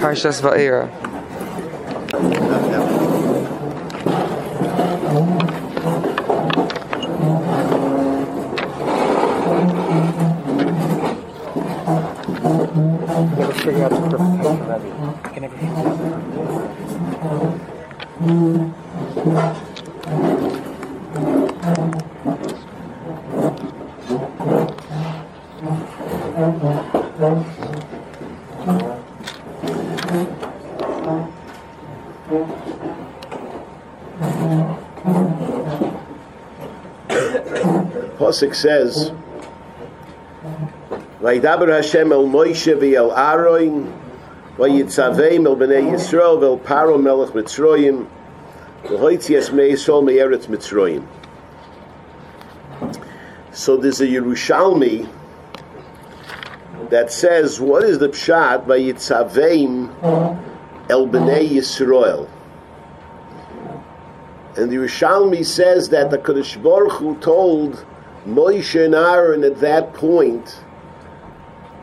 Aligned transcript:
Parshas 0.00 0.40
Va'era. 0.40 0.88
Never 19.28 19.67
Pasuk 38.38 38.54
says, 38.54 39.10
Vaydaber 41.20 41.74
Hashem 41.74 42.12
el 42.12 42.26
Moshe 42.26 42.78
v'el 42.78 43.16
Aaron, 43.16 43.92
vayitzaveim 44.56 45.44
el 45.44 45.56
bnei 45.56 45.90
Yisrael 45.90 46.38
v'el 46.38 46.62
Paro 46.62 47.02
melech 47.02 47.30
Mitzroyim, 47.30 48.06
v'hoitzi 48.84 49.36
es 49.36 49.50
mei 49.50 49.70
me'eretz 49.72 50.46
Mitzroyim. 50.46 51.04
So 53.52 53.76
there's 53.76 54.00
a 54.00 54.06
Yerushalmi 54.06 55.08
that 56.90 57.10
says, 57.12 57.60
what 57.60 57.82
is 57.82 57.98
the 57.98 58.08
pshat 58.08 58.66
vayitzaveim 58.66 59.90
el 60.88 61.08
bnei 61.08 61.48
Yisrael? 61.48 62.28
And 64.56 64.70
the 64.70 64.76
Yerushalmi 64.76 65.44
says 65.44 65.88
that 65.88 66.10
the 66.10 66.18
Kadosh 66.18 66.62
Baruch 66.62 66.92
Hu 66.92 67.16
told 67.16 67.84
Moshe 68.26 68.84
and 68.84 68.94
Aaron 68.94 69.44
at 69.44 69.60
that 69.60 69.94
point 69.94 70.60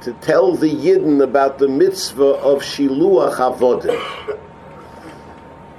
to 0.01 0.13
tell 0.13 0.55
the 0.55 0.69
Yidden 0.69 1.23
about 1.23 1.57
the 1.57 1.67
mitzvah 1.67 2.23
of 2.23 2.61
Shiluach 2.61 3.37
Avodim. 3.37 4.39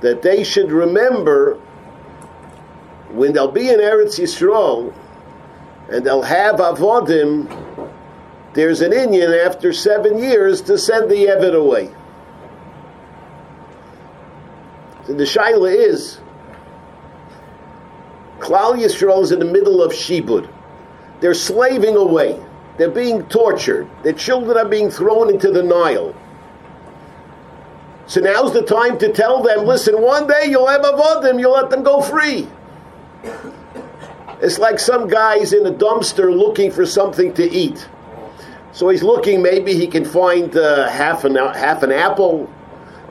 That 0.00 0.22
they 0.22 0.42
should 0.42 0.72
remember 0.72 1.54
when 3.10 3.32
they'll 3.32 3.50
be 3.50 3.68
in 3.68 3.78
Eretz 3.78 4.18
Yisrael 4.18 4.92
and 5.88 6.04
they'll 6.04 6.22
have 6.22 6.56
Avodim, 6.56 7.92
there's 8.54 8.80
an 8.80 8.92
Indian 8.92 9.32
after 9.32 9.72
seven 9.72 10.18
years 10.18 10.60
to 10.62 10.78
send 10.78 11.10
the 11.10 11.26
Evid 11.26 11.54
away. 11.54 11.94
So 15.06 15.14
the 15.14 15.24
Shaila 15.24 15.72
is, 15.72 16.18
Klal 18.38 18.74
Yisrael 18.74 19.22
is 19.22 19.32
in 19.32 19.38
the 19.38 19.44
middle 19.44 19.82
of 19.82 19.92
Shibud. 19.92 20.48
They're 21.20 21.34
slaving 21.34 21.96
away. 21.96 22.40
They're 22.76 22.90
being 22.90 23.24
tortured. 23.26 23.88
Their 24.02 24.12
children 24.12 24.58
are 24.58 24.68
being 24.68 24.90
thrown 24.90 25.30
into 25.30 25.50
the 25.50 25.62
Nile. 25.62 26.14
So 28.06 28.20
now's 28.20 28.52
the 28.52 28.62
time 28.62 28.98
to 28.98 29.12
tell 29.12 29.42
them, 29.42 29.64
listen, 29.64 30.00
one 30.00 30.26
day 30.26 30.46
you'll 30.48 30.68
have 30.68 30.82
avodim, 30.82 31.40
you'll 31.40 31.54
let 31.54 31.70
them 31.70 31.82
go 31.82 32.00
free. 32.00 32.48
It's 34.40 34.58
like 34.58 34.78
some 34.78 35.08
guy's 35.08 35.52
in 35.52 35.66
a 35.66 35.72
dumpster 35.72 36.30
looking 36.34 36.70
for 36.70 36.86
something 36.86 37.32
to 37.34 37.50
eat. 37.50 37.88
So 38.72 38.90
he's 38.90 39.02
looking, 39.02 39.42
maybe 39.42 39.74
he 39.74 39.86
can 39.86 40.04
find 40.04 40.54
uh, 40.56 40.88
half, 40.88 41.24
an, 41.24 41.34
half 41.34 41.82
an 41.82 41.90
apple, 41.90 42.52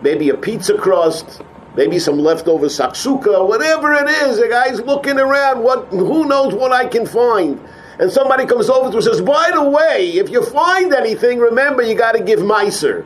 maybe 0.01 0.29
a 0.29 0.37
pizza 0.37 0.77
crust, 0.77 1.41
maybe 1.75 1.99
some 1.99 2.19
leftover 2.19 2.67
saksuka, 2.67 3.47
whatever 3.47 3.93
it 3.93 4.09
is. 4.09 4.37
The 4.37 4.47
guy's 4.47 4.81
looking 4.81 5.19
around. 5.19 5.63
What? 5.63 5.87
Who 5.87 6.25
knows 6.25 6.53
what 6.53 6.71
I 6.71 6.85
can 6.87 7.05
find? 7.05 7.59
And 7.97 8.11
somebody 8.11 8.45
comes 8.45 8.69
over 8.69 8.85
to 8.85 8.89
him 8.89 8.95
and 8.95 9.03
says, 9.03 9.21
"By 9.21 9.51
the 9.53 9.63
way, 9.63 10.09
if 10.15 10.29
you 10.29 10.43
find 10.43 10.93
anything, 10.93 11.39
remember 11.39 11.81
you 11.81 11.95
got 11.95 12.13
to 12.13 12.23
give 12.23 12.43
miser." 12.43 13.05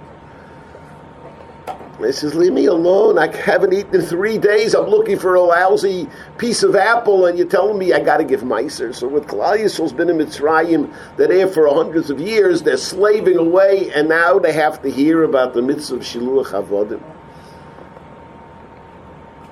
He 1.99 2.13
says, 2.13 2.33
"Leave 2.33 2.53
me 2.53 2.65
alone. 2.65 3.19
I 3.19 3.27
haven't 3.27 3.73
eaten 3.73 3.93
in 3.93 4.01
three 4.01 4.37
days. 4.37 4.73
I'm 4.73 4.89
looking 4.89 5.19
for 5.19 5.35
a 5.35 5.41
lousy 5.41 6.07
piece 6.37 6.63
of 6.63 6.73
apple, 6.73 7.25
and 7.25 7.37
you're 7.37 7.45
telling 7.45 7.77
me 7.77 7.91
I 7.91 7.99
got 7.99 8.17
to 8.17 8.23
give 8.23 8.41
miser." 8.41 8.93
So 8.93 9.05
with 9.05 9.27
Klal 9.27 9.59
Yisrael's 9.59 9.91
been 9.91 10.09
in 10.09 10.17
Mitzrayim, 10.17 10.89
they're 11.17 11.27
there 11.27 11.47
for 11.47 11.67
hundreds 11.67 12.09
of 12.09 12.21
years. 12.21 12.61
They're 12.61 12.77
slaving 12.77 13.37
away, 13.37 13.91
and 13.93 14.07
now 14.07 14.39
they 14.39 14.53
have 14.53 14.81
to 14.83 14.89
hear 14.89 15.23
about 15.23 15.53
the 15.53 15.61
mitzvah 15.61 15.97
of 15.97 16.01
shiluach 16.01 16.51
avodim. 16.51 17.01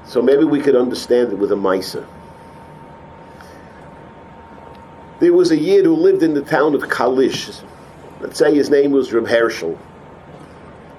So 0.08 0.22
maybe 0.22 0.46
we 0.46 0.62
could 0.62 0.76
understand 0.76 1.34
it 1.34 1.36
with 1.36 1.52
a 1.52 1.56
Misa. 1.56 2.06
There 5.20 5.34
was 5.34 5.52
a 5.52 5.58
Yid 5.58 5.86
who 5.86 5.96
lived 5.96 6.24
in 6.24 6.34
the 6.34 6.42
town 6.42 6.76
of 6.76 6.84
Kalish. 6.84 7.62
Let's 8.22 8.40
say 8.40 8.56
his 8.56 8.70
name 8.70 8.92
was 8.92 9.12
Reb 9.12 9.28
Herschel. 9.28 9.78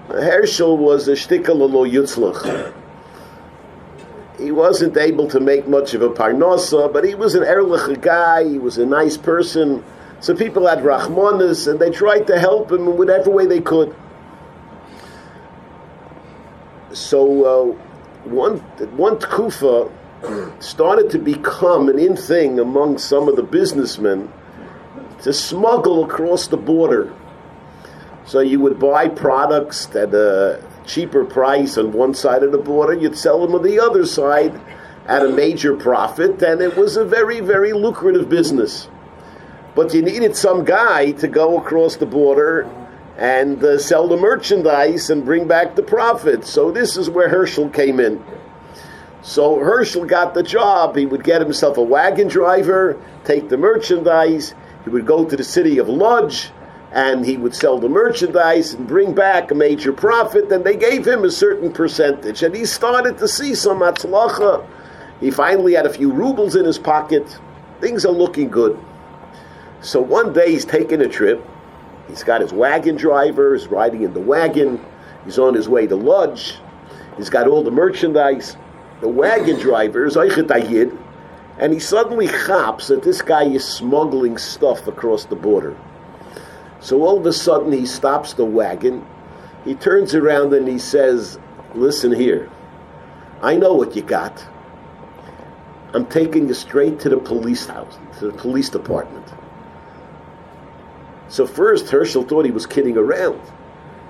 Herschel 0.09 0.77
was 0.77 1.09
a 1.09 1.13
shtikal 1.13 1.57
lo 1.57 1.89
yutzlach. 1.89 2.75
He 4.39 4.53
wasn't 4.53 4.97
able 4.97 5.29
to 5.29 5.41
make 5.41 5.67
much 5.67 5.95
of 5.95 6.03
a 6.03 6.11
parnosa, 6.11 6.93
but 6.93 7.05
he 7.05 7.15
was 7.15 7.35
an 7.35 7.45
erlich 7.45 8.01
guy. 8.01 8.49
He 8.49 8.59
was 8.59 8.79
a 8.79 8.87
nice 8.87 9.17
person. 9.17 9.85
So 10.21 10.35
people 10.35 10.67
had 10.67 10.81
rachmanis, 10.81 11.69
and 11.69 11.81
they 11.81 11.91
tried 11.91 12.27
to 12.27 12.39
help 12.39 12.71
him 12.71 12.89
in 12.89 12.97
whatever 12.97 13.31
way 13.31 13.47
they 13.47 13.61
could. 13.61 13.95
So 16.93 17.75
uh, 17.75 17.88
one 18.25 18.59
one 18.97 19.17
tkufa 19.17 19.91
started 20.61 21.11
to 21.11 21.19
become 21.19 21.89
an 21.89 21.99
in 21.99 22.17
thing 22.17 22.59
among 22.59 22.99
some 22.99 23.29
of 23.29 23.37
the 23.37 23.43
businessmen 23.43 24.33
to 25.23 25.33
smuggle 25.33 26.05
across 26.05 26.49
the 26.49 26.57
border. 26.57 27.13
So 28.27 28.41
you 28.41 28.61
would 28.61 28.79
buy 28.79 29.09
products 29.09 29.87
at 29.95 30.13
a 30.15 30.63
cheaper 30.87 31.25
price 31.25 31.79
on 31.79 31.93
one 31.93 32.15
side 32.15 32.43
of 32.43 32.53
the 32.53 32.59
border, 32.59 32.95
you'd 32.95 33.17
sell 33.17 33.41
them 33.41 33.55
on 33.55 33.63
the 33.63 33.81
other 33.81 34.07
side 34.07 34.61
at 35.07 35.25
a 35.25 35.29
major 35.31 35.77
profit, 35.77 36.43
and 36.43 36.61
it 36.61 36.77
was 36.77 36.97
a 36.97 37.05
very, 37.05 37.41
very 37.41 37.73
lucrative 37.73 38.29
business. 38.29 38.89
But 39.75 39.95
you 39.95 40.03
needed 40.03 40.37
some 40.37 40.65
guy 40.65 41.13
to 41.13 41.29
go 41.29 41.59
across 41.59 41.97
the 41.97 42.07
border 42.07 42.69
and 43.19 43.63
uh, 43.65 43.79
sell 43.79 44.07
the 44.07 44.17
merchandise 44.17 45.11
and 45.11 45.25
bring 45.25 45.49
back 45.49 45.75
the 45.75 45.83
profit. 45.83 46.47
So 46.47 46.71
this 46.71 46.97
is 46.97 47.11
where 47.11 47.29
Herschel 47.29 47.69
came 47.69 47.99
in. 47.99 48.25
So 49.23 49.59
Herschel 49.59 50.05
got 50.05 50.35
the 50.35 50.45
job. 50.45 50.97
He 50.97 51.05
would 51.05 51.25
get 51.25 51.43
himself 51.43 51.77
a 51.77 51.83
wagon 51.83 52.29
driver, 52.29 52.97
take 53.25 53.49
the 53.49 53.59
merchandise. 53.59 54.55
He 54.85 54.91
would 54.91 55.05
go 55.05 55.25
to 55.25 55.37
the 55.37 55.43
city 55.43 55.79
of 55.79 55.89
Lodz, 55.89 56.53
and 56.93 57.27
he 57.27 57.37
would 57.37 57.57
sell 57.57 57.79
the 57.79 57.89
merchandise 57.89 58.73
and 58.73 58.87
bring 58.87 59.15
back 59.15 59.51
a 59.51 59.55
major 59.55 59.93
profit. 59.93 60.51
And 60.53 60.65
they 60.65 60.77
gave 60.77 61.05
him 61.05 61.25
a 61.25 61.31
certain 61.31 61.73
percentage, 61.73 62.45
and 62.45 62.55
he 62.55 62.65
started 62.65 63.19
to 63.19 63.27
see 63.27 63.57
some 63.57 63.81
atzlacha. 63.81 64.65
He 65.19 65.33
finally 65.33 65.75
had 65.75 65.87
a 65.87 65.93
few 65.93 66.13
rubles 66.13 66.55
in 66.55 66.65
his 66.65 66.79
pocket. 66.79 67.37
Things 67.81 68.07
are 68.07 68.13
looking 68.13 68.49
good. 68.49 68.79
So 69.81 70.01
one 70.01 70.33
day 70.33 70.53
he's 70.53 70.65
taking 70.65 71.01
a 71.01 71.09
trip. 71.09 71.45
He's 72.09 72.25
got 72.25 72.41
his 72.41 72.53
wagon 72.53 72.97
driver. 72.97 73.55
He's 73.55 73.69
riding 73.69 74.03
in 74.03 74.15
the 74.15 74.21
wagon. 74.21 74.85
He's 75.25 75.39
on 75.39 75.55
his 75.55 75.69
way 75.69 75.87
to 75.87 75.97
Lodz. 75.97 76.59
He's 77.17 77.31
got 77.31 77.47
all 77.47 77.63
the 77.63 77.71
merchandise 77.71 78.57
the 79.01 79.09
wagon 79.09 79.61
driver 79.61 80.07
is 80.07 80.17
Eichet 80.17 80.99
and 81.59 81.73
he 81.73 81.79
suddenly 81.79 82.27
chaps 82.27 82.89
that 82.89 83.03
this 83.03 83.23
guy 83.23 83.45
is 83.45 83.65
smuggling 83.65 84.39
stuff 84.39 84.87
across 84.87 85.25
the 85.25 85.37
border. 85.37 85.77
So 86.81 87.03
all 87.03 87.19
of 87.19 87.27
a 87.27 87.33
sudden 87.33 87.73
he 87.73 87.87
stops 87.87 88.33
the 88.33 88.45
wagon, 88.45 89.07
he 89.65 89.75
turns 89.75 90.15
around 90.15 90.53
and 90.53 90.69
he 90.69 90.79
says, 90.79 91.39
Listen 91.75 92.13
here, 92.13 92.51
I 93.41 93.57
know 93.57 93.75
what 93.75 93.95
you 93.95 94.03
got. 94.03 94.45
I'm 95.95 96.07
taking 96.07 96.49
you 96.49 96.55
straight 96.55 97.01
to 97.01 97.09
the 97.09 97.19
police 97.19 97.67
house, 97.67 97.99
to 98.19 98.27
the 98.27 98.37
police 98.37 98.69
department. 98.69 99.27
So 101.29 101.47
first 101.47 101.91
Herschel 101.91 102.25
thought 102.25 102.45
he 102.45 102.51
was 102.51 102.67
kidding 102.67 102.97
around. 102.97 103.41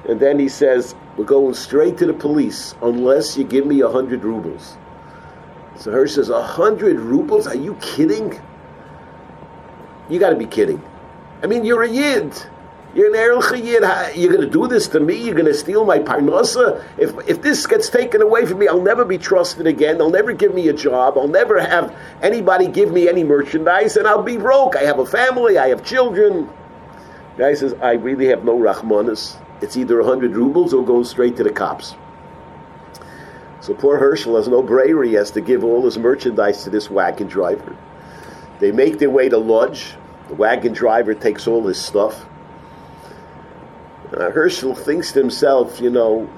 And 0.09 0.20
then 0.20 0.38
he 0.38 0.49
says, 0.49 0.94
We're 1.17 1.25
going 1.25 1.55
straight 1.55 1.99
to 1.99 2.06
the 2.06 2.15
police 2.15 2.75
unless 2.81 3.37
you 3.37 3.44
give 3.44 3.67
me 3.67 3.81
a 3.81 3.88
hundred 3.88 4.25
rubles. 4.25 4.76
So 5.76 5.93
Hersh 5.93 6.15
says, 6.15 6.31
A 6.31 6.43
hundred 6.43 6.99
rubles? 6.99 7.47
Are 7.47 7.56
you 7.56 7.75
kidding? 7.81 8.41
You 10.09 10.19
got 10.19 10.31
to 10.31 10.37
be 10.37 10.47
kidding. 10.47 10.82
I 11.43 11.47
mean, 11.47 11.65
you're 11.65 11.82
a 11.82 11.88
Yid. 11.88 12.35
You're 12.94 13.09
an 13.09 13.20
Erel 13.20 13.43
Yid. 13.53 14.17
You're 14.17 14.32
going 14.32 14.44
to 14.44 14.50
do 14.50 14.67
this 14.67 14.88
to 14.88 15.00
me? 15.00 15.15
You're 15.15 15.35
going 15.35 15.47
to 15.47 15.55
steal 15.55 15.85
my 15.85 15.99
parnasa? 15.99 16.85
If, 16.97 17.12
if 17.29 17.43
this 17.43 17.67
gets 17.67 17.91
taken 17.91 18.23
away 18.23 18.47
from 18.47 18.59
me, 18.59 18.67
I'll 18.67 18.82
never 18.82 19.05
be 19.05 19.19
trusted 19.19 19.67
again. 19.67 19.99
They'll 19.99 20.11
never 20.11 20.32
give 20.32 20.55
me 20.55 20.69
a 20.69 20.73
job. 20.73 21.19
I'll 21.19 21.29
never 21.29 21.61
have 21.61 21.94
anybody 22.23 22.67
give 22.67 22.91
me 22.91 23.09
any 23.09 23.25
merchandise, 23.25 23.97
and 23.97 24.09
I'll 24.09 24.23
be 24.23 24.38
broke. 24.38 24.75
I 24.75 24.85
have 24.85 24.99
a 24.99 25.06
family. 25.06 25.59
I 25.59 25.69
have 25.69 25.85
children. 25.85 26.49
Guy 27.38 27.55
says, 27.55 27.73
I 27.81 27.93
really 27.93 28.26
have 28.26 28.44
no 28.44 28.58
Rahmanas. 28.58 29.40
it's 29.62 29.76
either 29.76 29.99
100 29.99 30.35
rubles 30.35 30.75
or 30.75 30.85
goes 30.85 31.08
straight 31.08 31.37
to 31.37 31.44
the 31.44 31.52
cops. 31.52 31.94
So 33.61 33.75
poor 33.75 33.96
Herschel 33.99 34.37
has 34.37 34.49
no 34.49 34.61
bravery. 34.61 35.11
He 35.11 35.14
has 35.14 35.31
to 35.32 35.40
give 35.40 35.62
all 35.62 35.85
his 35.85 35.99
merchandise 35.99 36.64
to 36.64 36.70
this 36.70 36.90
wagon 36.90 37.29
driver. 37.29 37.76
They 38.58 38.73
make 38.73 38.99
their 38.99 39.11
way 39.11 39.29
to 39.29 39.38
Lodz. 39.38 39.94
The 40.26 40.35
wagon 40.35 40.73
driver 40.73 41.14
takes 41.14 41.46
all 41.46 41.64
his 41.67 41.81
stuff. 41.81 42.26
Uh, 44.12 44.31
Herschel 44.31 44.75
thinks 44.75 45.12
to 45.12 45.20
himself, 45.20 45.81
you 45.81 45.91
know, 45.91 46.29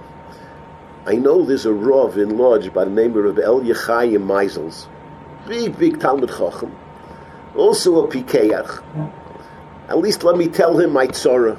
I 1.06 1.14
know 1.14 1.44
there's 1.46 1.64
a 1.64 1.73
Rav 1.73 2.19
in 2.19 2.37
Lodz 2.37 2.69
by 2.69 2.85
the 2.85 2.91
name 2.91 3.17
of 3.17 3.38
El 3.38 3.62
Yechayim 3.62 4.26
Meisels. 4.26 4.87
Big, 5.49 5.79
big 5.79 5.99
Talmud 5.99 6.29
Chacham. 6.29 6.76
Also 7.56 8.05
a 8.05 8.08
Pikeach. 8.08 9.19
At 9.90 9.98
least 9.98 10.22
let 10.22 10.37
me 10.37 10.46
tell 10.46 10.78
him 10.78 10.92
my 10.92 11.08
tzara. 11.08 11.58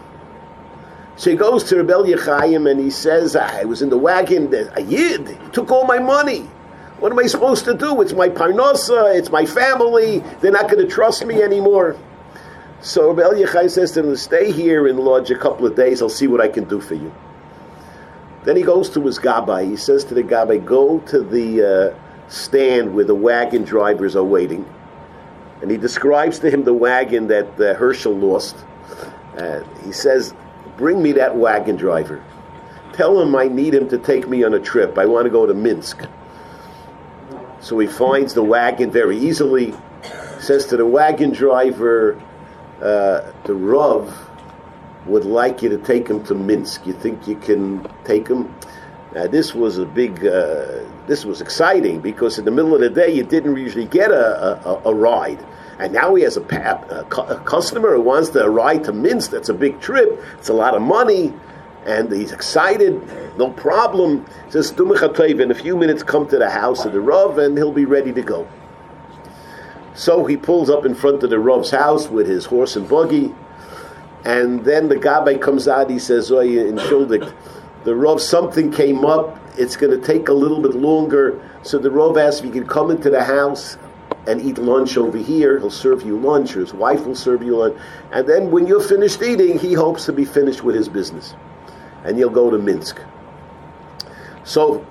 So 1.18 1.30
he 1.30 1.36
goes 1.36 1.66
to 1.66 1.76
Rebel 1.76 2.06
Yechayim 2.06 2.72
and 2.72 2.80
he 2.80 2.90
says, 2.90 3.36
I 3.36 3.66
was 3.66 3.82
in 3.82 3.90
the 3.90 3.98
wagon, 3.98 4.52
a 4.74 4.82
yid, 4.82 5.38
took 5.52 5.70
all 5.70 5.86
my 5.86 6.00
money. 6.00 6.50
What 7.00 7.12
am 7.12 7.20
I 7.20 7.28
supposed 7.28 7.66
to 7.66 7.74
do? 7.74 8.02
It's 8.02 8.14
my 8.14 8.30
parnosa, 8.30 9.14
it's 9.16 9.30
my 9.30 9.46
family, 9.46 10.20
they're 10.40 10.52
not 10.52 10.70
going 10.70 10.84
to 10.84 10.92
trust 10.92 11.26
me 11.26 11.44
anymore. 11.44 11.98
So 12.80 13.12
Rebel 13.12 13.34
Yechayim 13.34 13.70
says 13.70 13.92
to 13.92 14.00
him, 14.00 14.16
stay 14.16 14.52
here 14.52 14.88
and 14.88 14.98
Lodz 14.98 15.30
a 15.30 15.38
couple 15.38 15.68
of 15.68 15.76
days, 15.76 16.02
I'll 16.02 16.10
see 16.10 16.28
what 16.28 16.40
I 16.40 16.48
can 16.48 16.64
do 16.64 16.80
for 16.80 16.96
you. 16.96 17.14
Then 18.46 18.56
he 18.56 18.64
goes 18.64 18.90
to 18.92 19.06
his 19.06 19.20
gabbai, 19.20 19.70
he 19.70 19.76
says 19.76 20.06
to 20.06 20.14
the 20.14 20.24
gabbai, 20.24 20.64
go 20.64 21.00
to 21.00 21.20
the 21.22 21.92
uh, 21.94 22.30
stand 22.30 22.96
where 22.96 23.06
the 23.06 23.14
wagon 23.14 23.64
drivers 23.66 24.16
are 24.16 24.24
waiting. 24.24 24.66
And 25.62 25.70
he 25.70 25.78
describes 25.78 26.40
to 26.40 26.50
him 26.50 26.64
the 26.64 26.74
wagon 26.74 27.28
that 27.28 27.60
uh, 27.60 27.76
Herschel 27.76 28.16
lost. 28.16 28.56
Uh, 29.38 29.62
he 29.84 29.92
says, 29.92 30.34
Bring 30.78 31.02
me 31.02 31.12
that 31.14 31.36
wagon 31.36 31.76
driver. 31.76 32.24
Tell 32.94 33.22
him 33.22 33.36
I 33.36 33.48
need 33.48 33.74
him 33.74 33.88
to 33.90 33.98
take 33.98 34.28
me 34.28 34.44
on 34.44 34.54
a 34.54 34.60
trip. 34.60 34.98
I 34.98 35.06
want 35.06 35.26
to 35.26 35.30
go 35.30 35.46
to 35.46 35.54
Minsk. 35.54 36.02
So 37.60 37.78
he 37.78 37.88
finds 37.88 38.34
the 38.34 38.44
wagon 38.44 38.92
very 38.92 39.18
easily. 39.18 39.74
Says 40.40 40.66
to 40.68 40.78
the 40.78 40.86
wagon 40.86 41.32
driver, 41.32 42.22
uh, 42.82 43.32
the 43.44 43.54
Rav 43.54 44.30
would 45.06 45.26
like 45.26 45.62
you 45.62 45.70
to 45.70 45.78
take 45.78 46.08
him 46.08 46.24
to 46.26 46.34
Minsk. 46.34 46.86
You 46.88 46.94
think 46.94 47.28
you 47.28 47.36
can 47.36 47.88
take 48.04 48.28
him? 48.28 48.54
Uh, 49.16 49.28
this 49.28 49.54
was 49.54 49.78
a 49.78 49.86
big, 49.86 50.26
uh, 50.26 50.80
this 51.12 51.26
was 51.26 51.42
exciting 51.42 52.00
because 52.00 52.40
in 52.40 52.46
the 52.46 52.52
middle 52.52 52.74
of 52.74 52.80
the 52.80 52.90
day 52.90 53.14
you 53.14 53.24
didn't 53.24 53.58
usually 53.58 53.86
get 53.86 54.12
a, 54.12 54.66
a, 54.66 54.82
a 54.86 54.96
ride. 54.96 55.46
And 55.78 55.92
now 55.92 56.16
he 56.16 56.24
has 56.24 56.38
a, 56.38 56.42
a, 56.42 57.06
a, 57.06 57.40
customer 57.42 57.96
who 57.96 58.02
wants 58.02 58.30
to 58.30 58.50
ride 58.50 58.86
to 58.86 58.94
Minsk. 58.94 59.32
That's 59.32 59.50
a 59.50 59.54
big 59.54 59.82
trip. 59.82 60.24
It's 60.38 60.48
a 60.48 60.54
lot 60.54 60.74
of 60.74 60.82
money. 60.82 61.34
And 61.86 62.10
he's 62.10 62.32
excited. 62.32 63.38
No 63.38 63.50
problem. 63.50 64.26
He 64.46 64.52
says, 64.52 64.72
in 64.72 65.52
a 65.52 65.54
few 65.54 65.76
minutes, 65.76 66.02
come 66.02 66.30
to 66.30 66.38
the 66.38 66.50
house 66.50 66.86
of 66.86 66.94
the 66.94 67.02
Rav 67.02 67.38
and 67.40 67.58
he'll 67.58 67.74
be 67.74 67.86
ready 67.86 68.14
to 68.14 68.22
go. 68.22 68.48
So 69.94 70.24
he 70.24 70.38
pulls 70.38 70.70
up 70.70 70.86
in 70.86 70.96
front 70.96 71.24
of 71.24 71.30
the 71.30 71.40
Rav's 71.40 71.72
house 71.72 72.08
with 72.08 72.28
his 72.28 72.46
horse 72.46 72.78
and 72.78 72.88
buggy. 72.88 73.36
And 74.24 74.64
then 74.64 74.88
the 74.88 74.96
Gabbai 74.96 75.42
comes 75.42 75.68
out. 75.68 75.90
He 75.90 76.00
says, 76.00 76.32
Oh, 76.32 76.40
in 76.40 76.78
Shuldik, 76.78 77.34
the 77.84 77.96
Rav, 77.96 78.22
something 78.22 78.72
came 78.72 79.04
up. 79.04 79.41
It's 79.58 79.76
going 79.76 80.00
to 80.00 80.06
take 80.06 80.30
a 80.30 80.34
little 80.34 80.62
bit 80.62 80.74
longer. 80.74 81.42
So 81.64 81.78
the 81.78 81.92
Rav 81.92 82.18
asks 82.18 82.40
if 82.40 82.46
he 82.46 82.52
can 82.52 82.68
come 82.68 82.92
into 82.92 83.10
the 83.10 83.24
house 83.24 83.78
and 84.28 84.42
eat 84.42 84.58
lunch 84.58 84.98
over 84.98 85.18
here. 85.18 85.60
He'll 85.60 85.70
serve 85.70 86.04
you 86.04 86.18
lunch, 86.18 86.56
or 86.56 86.62
his 86.62 86.74
wife 86.74 87.06
will 87.06 87.16
serve 87.16 87.42
you 87.44 87.58
lunch. 87.58 87.78
And 88.12 88.28
then 88.28 88.52
when 88.52 88.68
you're 88.68 88.82
finished 88.82 89.22
eating, 89.22 89.58
he 89.60 89.74
hopes 89.74 90.06
to 90.06 90.14
be 90.14 90.26
finished 90.26 90.64
with 90.64 90.76
his 90.76 90.90
business. 90.90 91.34
And 92.04 92.18
you'll 92.18 92.30
go 92.30 92.50
to 92.50 92.58
Minsk. 92.58 93.00
So, 94.44 94.86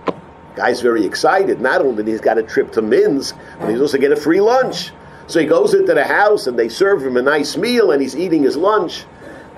guy's 0.54 0.80
very 0.80 1.04
excited. 1.04 1.60
Not 1.60 1.80
only 1.80 2.04
he's 2.04 2.20
got 2.20 2.38
a 2.38 2.42
trip 2.42 2.72
to 2.72 2.82
Minsk, 2.82 3.36
but 3.58 3.70
he's 3.70 3.80
also 3.80 3.98
get 3.98 4.12
a 4.12 4.16
free 4.16 4.40
lunch. 4.40 4.92
So 5.26 5.38
he 5.38 5.46
goes 5.46 5.74
into 5.74 5.94
the 5.94 6.04
house 6.04 6.48
and 6.48 6.58
they 6.58 6.68
serve 6.68 7.06
him 7.06 7.16
a 7.16 7.22
nice 7.22 7.56
meal 7.56 7.92
and 7.92 8.02
he's 8.02 8.16
eating 8.16 8.42
his 8.42 8.56
lunch. 8.56 9.04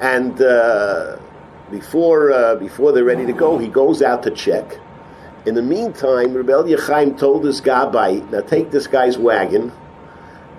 And 0.01 0.41
uh, 0.41 1.17
before, 1.71 2.31
uh, 2.31 2.57
before 2.57 2.93
they're 2.93 3.05
ready 3.05 3.25
to 3.25 3.33
go, 3.33 3.57
he 3.57 3.69
goes 3.69 4.03
out 4.03 4.23
to 4.25 4.31
check. 4.31 4.79
In 5.45 5.57
the 5.57 5.63
meantime, 5.63 6.35
Rebel 6.35 6.65
Yechaim 6.65 7.19
told 7.19 7.43
this 7.43 7.61
gabbai, 7.61 8.31
now 8.31 8.43
take 8.43 8.71
this 8.71 8.87
guy's 8.87 9.19
wagon 9.19 9.73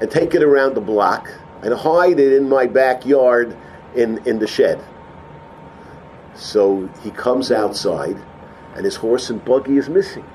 and 0.01 0.12
take 0.12 0.35
it 0.35 0.44
around 0.44 0.74
the 0.74 0.81
block 0.81 1.31
and 1.62 1.74
hide 1.74 2.19
it 2.19 2.33
in 2.33 2.50
my 2.50 2.68
backyard 2.68 3.56
in, 3.95 4.25
in 4.27 4.39
the 4.39 4.47
shed. 4.47 4.83
So 6.35 6.89
he 7.01 7.12
comes 7.12 7.51
outside 7.51 8.18
and 8.75 8.83
his 8.83 8.97
horse 8.97 9.30
and 9.30 9.44
buggy 9.45 9.77
is 9.77 9.88
missing. 9.88 10.25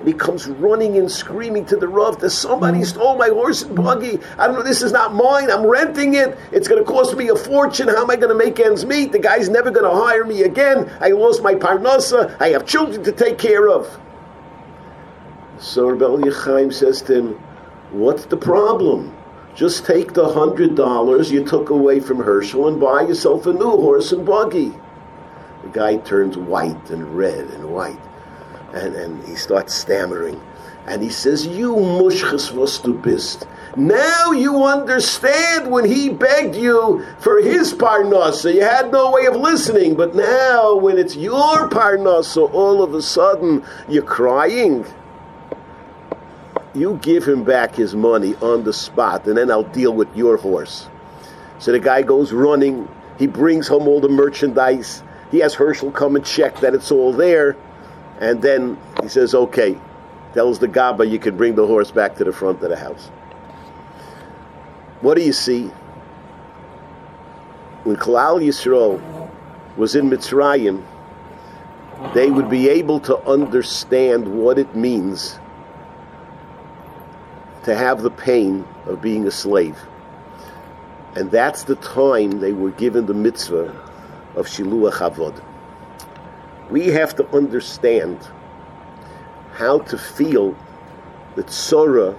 And 0.00 0.08
he 0.08 0.14
comes 0.14 0.48
running 0.48 0.96
and 0.96 1.10
screaming 1.10 1.66
to 1.66 1.76
the 1.76 1.86
Rav 1.86 2.20
that 2.20 2.30
somebody 2.30 2.78
mm. 2.78 2.86
stole 2.86 3.18
my 3.18 3.28
horse 3.28 3.62
and 3.62 3.76
buggy. 3.76 4.18
I 4.38 4.46
don't 4.46 4.56
know, 4.56 4.62
this 4.62 4.80
is 4.80 4.92
not 4.92 5.14
mine. 5.14 5.50
I'm 5.50 5.66
renting 5.66 6.14
it. 6.14 6.38
It's 6.52 6.68
going 6.68 6.82
to 6.82 6.90
cost 6.90 7.18
me 7.18 7.28
a 7.28 7.36
fortune. 7.36 7.88
How 7.88 8.02
am 8.02 8.10
I 8.10 8.16
going 8.16 8.30
to 8.30 8.34
make 8.34 8.58
ends 8.58 8.86
meet? 8.86 9.12
The 9.12 9.18
guy's 9.18 9.50
never 9.50 9.70
going 9.70 9.84
to 9.84 9.94
hire 9.94 10.24
me 10.24 10.42
again. 10.42 10.90
I 11.00 11.08
lost 11.08 11.42
my 11.42 11.54
parnasa. 11.54 12.34
I 12.40 12.48
have 12.48 12.64
children 12.64 13.04
to 13.04 13.12
take 13.12 13.36
care 13.36 13.68
of. 13.68 14.00
So 15.58 15.88
Rebel 15.88 16.16
Yechaim 16.16 16.72
says 16.72 17.02
to 17.02 17.18
him, 17.18 17.32
What's 17.90 18.24
the 18.24 18.38
problem? 18.38 19.14
Just 19.54 19.84
take 19.84 20.14
the 20.14 20.32
hundred 20.32 20.76
dollars 20.76 21.30
you 21.30 21.44
took 21.44 21.68
away 21.68 22.00
from 22.00 22.16
Herschel 22.18 22.68
and 22.68 22.80
buy 22.80 23.02
yourself 23.02 23.44
a 23.44 23.52
new 23.52 23.72
horse 23.72 24.12
and 24.12 24.24
buggy. 24.24 24.72
The 25.62 25.68
guy 25.72 25.98
turns 25.98 26.38
white 26.38 26.88
and 26.88 27.14
red 27.14 27.50
and 27.50 27.70
white 27.70 28.00
and, 28.74 28.94
and 28.94 29.24
he 29.26 29.34
starts 29.34 29.74
stammering. 29.74 30.40
And 30.86 31.02
he 31.02 31.10
says, 31.10 31.46
You 31.46 31.76
mushchas 31.76 32.52
was 32.52 32.78
du 32.78 32.94
bist. 32.94 33.46
Now 33.76 34.32
you 34.32 34.64
understand 34.64 35.70
when 35.70 35.84
he 35.84 36.08
begged 36.08 36.56
you 36.56 37.06
for 37.20 37.40
his 37.40 37.72
parnasa. 37.72 38.52
You 38.52 38.62
had 38.62 38.90
no 38.90 39.12
way 39.12 39.26
of 39.26 39.36
listening, 39.36 39.94
but 39.94 40.14
now 40.14 40.74
when 40.74 40.98
it's 40.98 41.14
your 41.14 41.68
parnasa, 41.68 42.52
all 42.52 42.82
of 42.82 42.94
a 42.94 43.02
sudden 43.02 43.64
you're 43.88 44.02
crying. 44.02 44.84
You 46.74 46.98
give 47.02 47.26
him 47.26 47.44
back 47.44 47.74
his 47.74 47.94
money 47.94 48.34
on 48.36 48.64
the 48.64 48.72
spot, 48.72 49.26
and 49.26 49.36
then 49.36 49.50
I'll 49.50 49.62
deal 49.64 49.92
with 49.92 50.14
your 50.16 50.36
horse. 50.36 50.88
So 51.58 51.72
the 51.72 51.78
guy 51.78 52.02
goes 52.02 52.32
running. 52.32 52.88
He 53.18 53.26
brings 53.26 53.68
home 53.68 53.86
all 53.86 54.00
the 54.00 54.08
merchandise. 54.08 55.02
He 55.30 55.38
has 55.40 55.54
Herschel 55.54 55.90
come 55.90 56.16
and 56.16 56.24
check 56.24 56.58
that 56.60 56.74
it's 56.74 56.90
all 56.90 57.12
there. 57.12 57.56
And 58.20 58.42
then 58.42 58.78
he 59.02 59.08
says, 59.08 59.34
okay, 59.34 59.78
tells 60.34 60.58
the 60.58 60.68
Gaba 60.68 61.06
you 61.06 61.18
can 61.18 61.36
bring 61.36 61.54
the 61.54 61.66
horse 61.66 61.90
back 61.90 62.16
to 62.16 62.24
the 62.24 62.32
front 62.32 62.62
of 62.62 62.68
the 62.68 62.76
house. 62.76 63.08
What 65.00 65.16
do 65.16 65.22
you 65.22 65.32
see? 65.32 65.68
When 67.84 67.96
Klal 67.96 68.44
Yisrael 68.44 69.00
was 69.76 69.94
in 69.96 70.10
Mitzrayim, 70.10 70.84
they 72.14 72.30
would 72.30 72.50
be 72.50 72.68
able 72.68 73.00
to 73.00 73.16
understand 73.26 74.28
what 74.28 74.58
it 74.58 74.76
means 74.76 75.38
to 77.64 77.74
have 77.74 78.02
the 78.02 78.10
pain 78.10 78.66
of 78.84 79.00
being 79.00 79.26
a 79.26 79.30
slave. 79.30 79.78
And 81.14 81.30
that's 81.30 81.64
the 81.64 81.76
time 81.76 82.40
they 82.40 82.52
were 82.52 82.70
given 82.70 83.06
the 83.06 83.14
mitzvah 83.14 83.74
of 84.34 84.46
Shiluach 84.46 84.98
Avod 84.98 85.42
we 86.70 86.86
have 86.88 87.16
to 87.16 87.26
understand 87.36 88.28
how 89.52 89.80
to 89.80 89.98
feel 89.98 90.56
the 91.34 91.42
tzora 91.44 92.16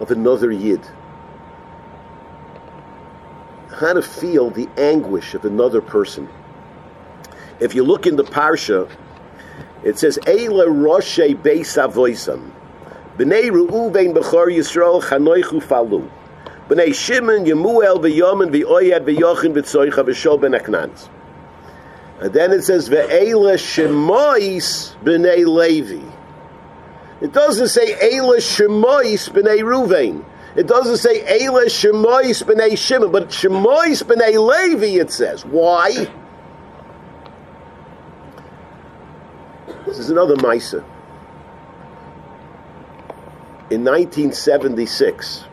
of 0.00 0.10
another 0.10 0.50
yid. 0.52 0.80
How 3.70 3.94
to 3.94 4.02
feel 4.02 4.50
the 4.50 4.68
anguish 4.76 5.34
of 5.34 5.44
another 5.44 5.80
person. 5.80 6.28
If 7.60 7.74
you 7.74 7.84
look 7.84 8.06
in 8.06 8.16
the 8.16 8.24
parsha, 8.24 8.90
it 9.82 9.98
says 9.98 10.18
Eila 10.22 10.66
Roshe 10.66 11.36
Beis 11.36 11.76
Avoisam. 11.76 12.50
Bnei 13.16 13.50
Reuven 13.50 14.14
Bechor 14.14 14.48
Yisrael 14.48 15.02
Chanoichu 15.02 15.62
Falu. 15.62 16.08
Bnei 16.68 16.94
Shimon 16.94 17.44
Yemuel 17.44 17.98
V'Yomen 17.98 18.50
V'Oyad 18.50 19.04
V'Yochin 19.04 19.54
V'Tzoicha 19.54 20.04
V'Shol 20.04 20.40
Ben. 20.40 20.52
And 22.20 22.32
then 22.32 22.52
it 22.52 22.62
says 22.62 22.88
ve'ela 22.88 23.54
shemois 23.54 24.96
b'nei 25.02 25.46
Levi. 25.46 26.04
It 27.20 27.32
doesn't 27.32 27.68
say 27.68 27.94
Eila 27.94 28.38
shemois 28.38 29.30
b'nei 29.30 29.60
Ruvain. 29.60 30.24
It 30.56 30.66
doesn't 30.66 30.96
say 30.96 31.20
Eila 31.20 31.66
shemois 31.66 32.42
b'nei 32.42 32.76
Shimon, 32.76 33.12
but 33.12 33.28
shemois 33.28 34.02
b'nei 34.02 34.36
Levi. 34.36 35.00
It 35.00 35.12
says 35.12 35.44
why? 35.44 36.10
This 39.86 39.98
is 39.98 40.10
another 40.10 40.36
Misa. 40.36 40.84
In 43.70 43.84
1976, 43.84 45.44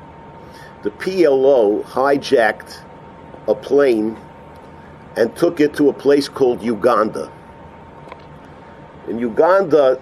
the 0.84 0.90
PLO 0.90 1.84
hijacked 1.84 2.80
a 3.48 3.54
plane 3.54 4.18
and 5.16 5.36
took 5.36 5.60
it 5.60 5.74
to 5.76 5.90
a 5.90 5.94
place 5.94 6.28
called 6.28 6.62
Uganda. 6.62 7.32
In 9.08 9.20
Uganda, 9.20 10.00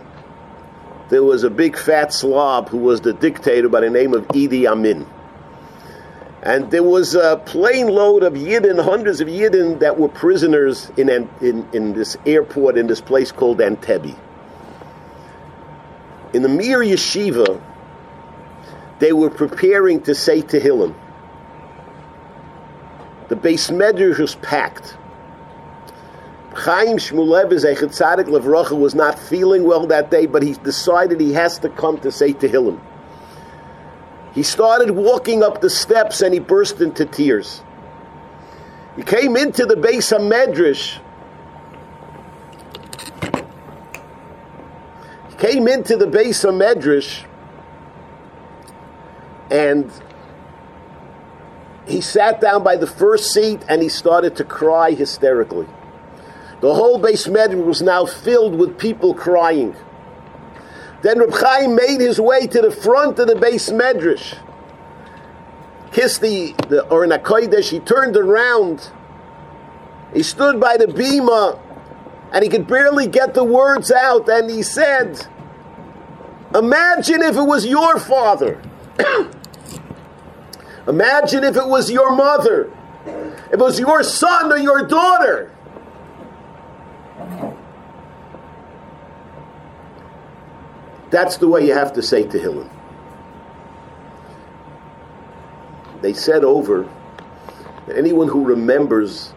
there 1.10 1.24
was 1.24 1.44
a 1.44 1.50
big 1.50 1.78
fat 1.78 2.14
slob 2.14 2.70
who 2.70 2.78
was 2.78 3.02
the 3.02 3.14
dictator 3.14 3.70
by 3.70 3.82
the 3.82 3.90
name 3.90 4.14
of 4.14 4.28
Idi 4.30 4.66
Amin. 4.66 5.06
And 6.42 6.72
there 6.72 6.84
was 6.84 7.16
a 7.16 7.42
plane 7.46 7.88
load 7.88 8.24
of 8.24 8.34
Yidden, 8.34 8.84
hundreds 8.84 9.22
of 9.22 9.28
Yidden 9.28 9.80
that 9.80 9.98
were 9.98 10.10
prisoners 10.10 10.92
in, 10.98 11.10
in, 11.10 11.68
in 11.72 11.94
this 11.94 12.18
airport 12.26 12.78
in 12.78 12.88
this 12.88 13.00
place 13.00 13.32
called 13.32 13.60
Entebbe. 13.60 14.18
In 16.34 16.42
the 16.42 16.50
Mir 16.50 16.80
Yeshiva, 16.80 17.62
they 19.00 19.14
were 19.14 19.30
preparing 19.30 20.02
to 20.02 20.16
say 20.16 20.42
Tehillim. 20.42 20.96
The 23.30 23.36
beis 23.36 23.72
medrash 23.72 24.20
was 24.20 24.36
packed. 24.36 24.98
Chaim 26.56 26.98
Shmulev 26.98 27.52
Tzadik 27.52 28.26
Levracha 28.26 28.78
was 28.78 28.94
not 28.94 29.18
feeling 29.18 29.64
well 29.64 29.88
that 29.88 30.12
day, 30.12 30.28
but 30.28 30.44
he 30.44 30.54
decided 30.54 31.20
he 31.20 31.34
has 31.34 31.58
to 31.60 31.70
come 31.70 32.00
to 32.02 32.12
say 32.12 32.34
Tehillim. 32.34 32.80
He 34.34 34.44
started 34.44 34.92
walking 34.92 35.44
up 35.44 35.62
the 35.62 35.70
steps 35.70 36.22
and 36.22 36.34
he 36.34 36.40
burst 36.40 36.80
into 36.80 37.06
tears. 37.06 37.62
He 38.96 39.04
came 39.04 39.36
into 39.36 39.66
the 39.66 39.76
base 39.76 40.12
of 40.12 40.22
Medrash. 40.22 41.00
He 45.30 45.36
came 45.38 45.68
into 45.68 45.98
the 45.98 46.08
base 46.08 46.44
of 46.44 46.54
Medrash 46.54 47.26
and 49.50 49.92
he 51.88 52.02
sat 52.02 52.40
down 52.40 52.64
by 52.64 52.76
the 52.76 52.88
first 52.88 53.34
seat 53.34 53.62
and 53.68 53.82
he 53.82 53.90
started 53.90 54.36
to 54.38 54.44
cry 54.44 54.92
hysterically. 54.92 55.68
The 56.64 56.74
whole 56.74 56.98
beis 56.98 57.28
Medrash 57.28 57.66
was 57.66 57.82
now 57.82 58.06
filled 58.06 58.56
with 58.56 58.80
people 58.80 59.14
crying. 59.14 59.76
Then 61.02 61.20
Reb 61.20 61.34
Chaim 61.34 61.76
made 61.76 62.00
his 62.00 62.22
way 62.22 62.48
to 62.48 62.62
the 62.62 62.72
front 62.72 63.20
of 63.20 63.28
the 63.28 63.34
beis 63.34 63.70
Medrash. 63.70 64.38
Kissed 65.92 66.22
the, 66.22 66.56
the 66.70 66.88
aron 66.90 67.10
hakodesh, 67.10 67.70
he 67.70 67.82
turned 67.82 68.16
around. 68.16 68.92
He 70.14 70.24
stood 70.24 70.62
by 70.62 70.78
the 70.78 70.86
bima, 70.86 71.60
and 72.32 72.46
he 72.46 72.50
could 72.50 72.66
barely 72.66 73.08
get 73.08 73.34
the 73.34 73.44
words 73.44 73.92
out. 73.92 74.30
And 74.30 74.50
he 74.50 74.64
said, 74.64 75.28
"Imagine 76.56 77.24
if 77.24 77.36
it 77.36 77.44
was 77.44 77.66
your 77.66 78.00
father. 78.00 78.62
Imagine 80.88 81.44
if 81.44 81.58
it 81.58 81.68
was 81.68 81.92
your 81.92 82.16
mother. 82.16 82.72
If 83.06 83.52
it 83.52 83.60
was 83.60 83.82
your 83.82 84.02
son 84.02 84.54
or 84.54 84.58
your 84.58 84.88
daughter." 84.88 85.53
That's 91.14 91.38
the 91.38 91.48
way 91.48 91.68
you 91.68 91.76
have 91.76 91.94
to 91.94 92.02
say 92.02 92.24
Tehillim. 92.24 92.68
They 96.02 96.12
said 96.12 96.44
over 96.44 96.90
that 97.86 97.96
anyone 97.96 98.28
who 98.28 98.44
remembers 98.44 99.32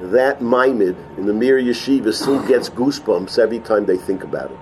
that 0.00 0.40
Maimid 0.40 0.96
in 1.18 1.26
the 1.26 1.32
Mir 1.32 1.56
Yeshiva 1.56 2.12
still 2.12 2.44
gets 2.48 2.68
goosebumps 2.68 3.38
every 3.38 3.60
time 3.60 3.86
they 3.86 3.96
think 3.96 4.24
about 4.24 4.50
it. 4.50 4.58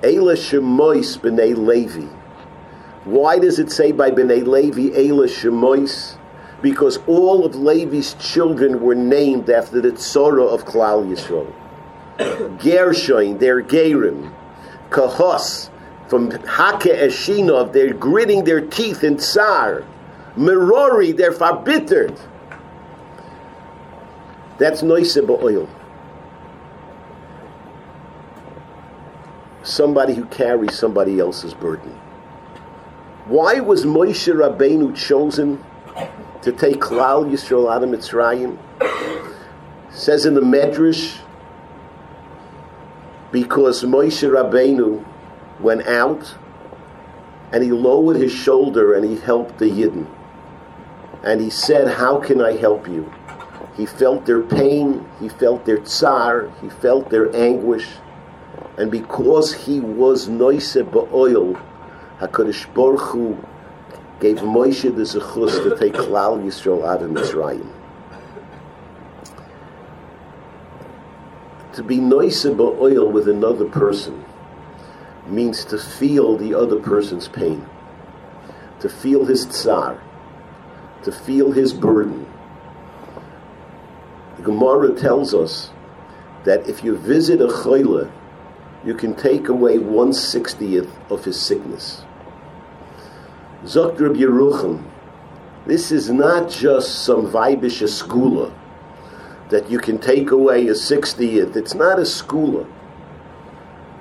Eila 0.00 0.34
Shemois 0.34 1.18
b'nei 1.18 1.54
Levi. 1.54 2.06
Why 3.04 3.38
does 3.38 3.58
it 3.58 3.70
say 3.70 3.92
by 3.92 4.10
b'nei 4.10 4.46
Levi 4.46 4.96
Eila 4.96 5.28
Shemois? 5.28 6.16
Because 6.62 7.00
all 7.06 7.44
of 7.44 7.54
Levi's 7.54 8.14
children 8.14 8.80
were 8.80 8.94
named 8.94 9.50
after 9.50 9.82
the 9.82 9.90
Tzorah 9.90 10.48
of 10.48 10.64
Klal 10.64 11.06
Yisrael. 11.06 11.52
Gershon, 12.18 13.38
their 13.38 13.62
Gerim, 13.62 14.32
Kahos, 14.90 15.70
from 16.08 16.30
Hake 16.30 16.94
Eshinov, 16.94 17.72
they're 17.72 17.92
gritting 17.92 18.44
their 18.44 18.60
teeth 18.60 19.02
in 19.02 19.18
Tsar. 19.18 19.84
Merori, 20.36 21.16
they're 21.16 21.32
forbittered. 21.32 22.18
That's 24.58 24.82
Noise 24.82 25.18
oil. 25.18 25.68
Somebody 29.62 30.14
who 30.14 30.24
carries 30.26 30.78
somebody 30.78 31.18
else's 31.18 31.52
burden. 31.52 31.90
Why 33.24 33.58
was 33.58 33.84
Moshe 33.84 34.32
Rabbeinu 34.32 34.94
chosen 34.96 35.62
to 36.42 36.52
take 36.52 36.76
Klal 36.76 37.28
Yisrael 37.28 37.74
out 37.74 37.82
of 37.82 37.90
Mitzrayim? 37.90 38.56
Says 39.90 40.24
in 40.24 40.34
the 40.34 40.40
Medrash, 40.40 41.18
because 43.36 43.84
Moshe 43.84 44.26
Rabbeinu 44.26 45.04
went 45.60 45.86
out 45.86 46.34
and 47.52 47.62
he 47.62 47.70
lowered 47.70 48.16
his 48.16 48.32
shoulder 48.32 48.94
and 48.94 49.04
he 49.04 49.18
helped 49.18 49.58
the 49.58 49.66
Yidden. 49.66 50.06
And 51.22 51.42
he 51.42 51.50
said, 51.50 51.86
How 51.86 52.18
can 52.18 52.40
I 52.40 52.52
help 52.52 52.88
you? 52.88 53.12
He 53.76 53.84
felt 53.84 54.24
their 54.24 54.40
pain, 54.40 55.06
he 55.20 55.28
felt 55.28 55.66
their 55.66 55.80
tsar, 55.84 56.50
he 56.62 56.70
felt 56.70 57.10
their 57.10 57.28
anguish. 57.36 57.86
And 58.78 58.90
because 58.90 59.52
he 59.52 59.80
was 59.80 60.28
Noise 60.28 60.76
Ba'oil, 60.76 61.60
HaKadosh 62.20 62.72
Baruch 62.72 63.00
Hu 63.12 63.36
gave 64.18 64.38
Moshe 64.38 64.84
the 64.84 65.02
zechus 65.02 65.62
to 65.62 65.76
take 65.76 65.92
Klal 65.92 66.42
Yisrael 66.42 66.88
out 66.88 67.02
of 67.02 67.10
Mitzrayim. 67.10 67.75
To 71.76 71.82
be 71.82 71.98
noise 71.98 72.46
oil 72.46 73.12
with 73.12 73.28
another 73.28 73.66
person 73.66 74.24
means 75.26 75.62
to 75.66 75.76
feel 75.76 76.38
the 76.38 76.54
other 76.54 76.80
person's 76.80 77.28
pain, 77.28 77.66
to 78.80 78.88
feel 78.88 79.26
his 79.26 79.44
tsar, 79.44 80.02
to 81.02 81.12
feel 81.12 81.52
his 81.52 81.74
burden. 81.74 82.26
The 84.38 84.44
Gemara 84.44 84.98
tells 84.98 85.34
us 85.34 85.70
that 86.44 86.66
if 86.66 86.82
you 86.82 86.96
visit 86.96 87.42
a 87.42 87.48
chayla, 87.48 88.10
you 88.82 88.94
can 88.94 89.14
take 89.14 89.50
away 89.50 89.76
one 89.76 90.14
sixtieth 90.14 90.88
of 91.10 91.26
his 91.26 91.38
sickness. 91.38 92.04
Zokrib 93.64 94.16
Yeruchim, 94.16 94.82
this 95.66 95.92
is 95.92 96.08
not 96.08 96.48
just 96.48 97.04
some 97.04 97.30
vibish 97.30 97.82
skula 97.82 98.54
that 99.50 99.70
you 99.70 99.78
can 99.78 99.98
take 99.98 100.30
away 100.30 100.66
a 100.66 100.72
60th. 100.72 101.56
It's 101.56 101.74
not 101.74 101.98
a 101.98 102.02
skula. 102.02 102.68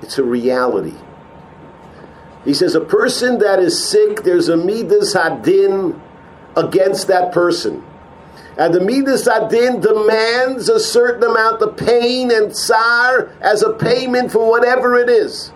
It's 0.01 0.17
a 0.17 0.23
reality. 0.23 0.95
He 2.43 2.53
says 2.53 2.75
a 2.75 2.81
person 2.81 3.39
that 3.39 3.59
is 3.59 3.83
sick, 3.87 4.23
there's 4.23 4.49
a 4.49 4.57
midas 4.57 5.13
hadin 5.13 5.99
against 6.55 7.07
that 7.07 7.31
person. 7.31 7.83
And 8.57 8.73
the 8.73 8.79
midas 8.79 9.27
hadin 9.27 9.81
demands 9.81 10.69
a 10.69 10.79
certain 10.79 11.23
amount 11.23 11.61
of 11.61 11.75
pain 11.75 12.31
and 12.31 12.53
tsar 12.53 13.31
as 13.41 13.63
a 13.63 13.73
payment 13.73 14.31
for 14.31 14.49
whatever 14.49 14.95
it 14.97 15.09
is. 15.09 15.51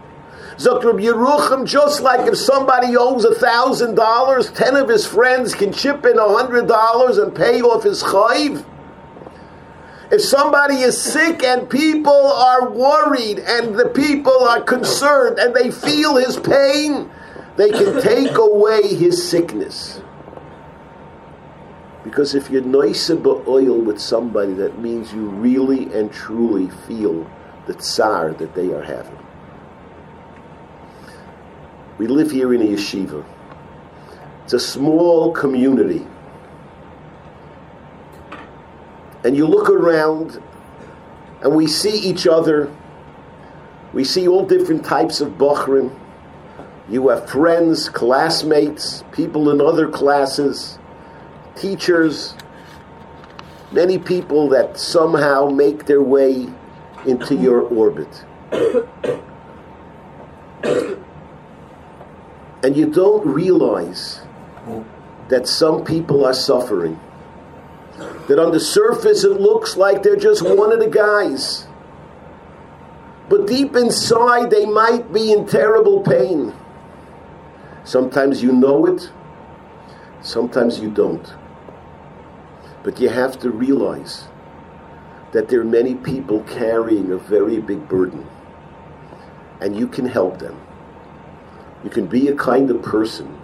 Zokrib 0.57 1.01
Yeruchim, 1.01 1.65
just 1.65 2.01
like 2.01 2.27
if 2.27 2.37
somebody 2.37 2.97
owes 2.97 3.23
a 3.23 3.33
thousand 3.33 3.95
dollars, 3.95 4.51
ten 4.51 4.75
of 4.75 4.89
his 4.89 5.05
friends 5.05 5.55
can 5.55 5.71
chip 5.71 6.05
in 6.05 6.19
a 6.19 6.27
hundred 6.27 6.67
dollars 6.67 7.17
and 7.17 7.33
pay 7.33 7.61
off 7.61 7.83
his 7.83 8.03
chayv. 8.03 8.65
If 10.11 10.21
somebody 10.21 10.77
is 10.77 10.99
sick 10.99 11.43
and 11.43 11.69
people 11.69 12.11
are 12.11 12.69
worried 12.71 13.39
and 13.39 13.75
the 13.75 13.89
people 13.89 14.43
are 14.43 14.61
concerned 14.61 15.37
and 15.37 15.53
they 15.53 15.69
feel 15.69 16.15
his 16.15 16.37
pain, 16.37 17.11
they 17.57 17.69
can 17.69 18.01
take 18.01 18.35
away 18.37 18.95
his 18.95 19.29
sickness. 19.29 20.01
Because 22.03 22.33
if 22.33 22.49
you're 22.49 22.63
nice 22.63 23.11
oil 23.11 23.79
with 23.81 23.99
somebody, 23.99 24.53
that 24.53 24.79
means 24.79 25.13
you 25.13 25.27
really 25.27 25.93
and 25.93 26.11
truly 26.11 26.69
feel 26.87 27.29
the 27.67 27.75
tsar 27.75 28.33
that 28.33 28.55
they 28.55 28.71
are 28.71 28.81
having. 28.81 29.17
We 31.99 32.07
live 32.07 32.31
here 32.31 32.51
in 32.53 32.61
a 32.61 32.65
yeshiva. 32.65 33.23
It's 34.45 34.53
a 34.53 34.59
small 34.59 35.33
community 35.33 36.07
and 39.23 39.35
you 39.35 39.45
look 39.45 39.69
around 39.69 40.41
and 41.41 41.55
we 41.55 41.67
see 41.67 41.97
each 41.97 42.27
other. 42.27 42.73
We 43.93 44.03
see 44.03 44.27
all 44.27 44.45
different 44.45 44.85
types 44.85 45.21
of 45.21 45.33
Bachrim. 45.33 45.97
You 46.89 47.09
have 47.09 47.29
friends, 47.29 47.89
classmates, 47.89 49.03
people 49.11 49.49
in 49.51 49.61
other 49.61 49.89
classes, 49.89 50.79
teachers, 51.55 52.35
many 53.71 53.97
people 53.99 54.49
that 54.49 54.79
somehow 54.79 55.47
make 55.49 55.85
their 55.85 56.01
way 56.01 56.47
into 57.05 57.35
your 57.35 57.61
orbit. 57.61 58.25
and 62.63 62.75
you 62.75 62.87
don't 62.91 63.25
realize 63.27 64.21
that 65.29 65.47
some 65.47 65.85
people 65.85 66.25
are 66.25 66.33
suffering 66.33 66.99
that 68.29 68.37
on 68.37 68.51
the 68.51 68.59
surface 68.59 69.23
it 69.23 69.41
looks 69.41 69.75
like 69.75 70.03
they're 70.03 70.15
just 70.15 70.43
one 70.43 70.71
of 70.71 70.79
the 70.79 70.87
guys. 70.87 71.65
But 73.27 73.47
deep 73.47 73.75
inside, 73.75 74.51
they 74.51 74.67
might 74.67 75.11
be 75.11 75.31
in 75.31 75.47
terrible 75.47 76.01
pain. 76.01 76.53
Sometimes 77.83 78.43
you 78.43 78.51
know 78.51 78.85
it, 78.85 79.11
sometimes 80.21 80.79
you 80.79 80.91
don't. 80.91 81.33
But 82.83 82.99
you 82.99 83.09
have 83.09 83.39
to 83.39 83.49
realize 83.49 84.27
that 85.31 85.49
there 85.49 85.61
are 85.61 85.65
many 85.65 85.95
people 85.95 86.41
carrying 86.41 87.11
a 87.11 87.17
very 87.17 87.59
big 87.59 87.89
burden, 87.89 88.27
and 89.59 89.75
you 89.75 89.87
can 89.87 90.05
help 90.05 90.37
them. 90.37 90.61
You 91.83 91.89
can 91.89 92.05
be 92.05 92.27
a 92.27 92.35
kind 92.35 92.69
of 92.69 92.83
person 92.83 93.39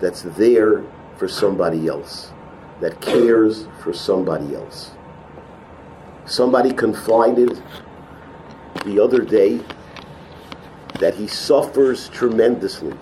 that's 0.00 0.22
there 0.22 0.82
for 1.18 1.28
somebody 1.28 1.86
else, 1.86 2.32
that 2.80 3.00
cares 3.00 3.66
for 3.82 3.92
somebody 3.92 4.54
else. 4.54 4.90
Somebody 6.26 6.72
confided 6.72 7.62
the 8.84 9.02
other 9.02 9.20
day 9.20 9.60
that 11.00 11.14
he 11.14 11.26
suffers 11.26 12.08
tremendously. 12.10 12.94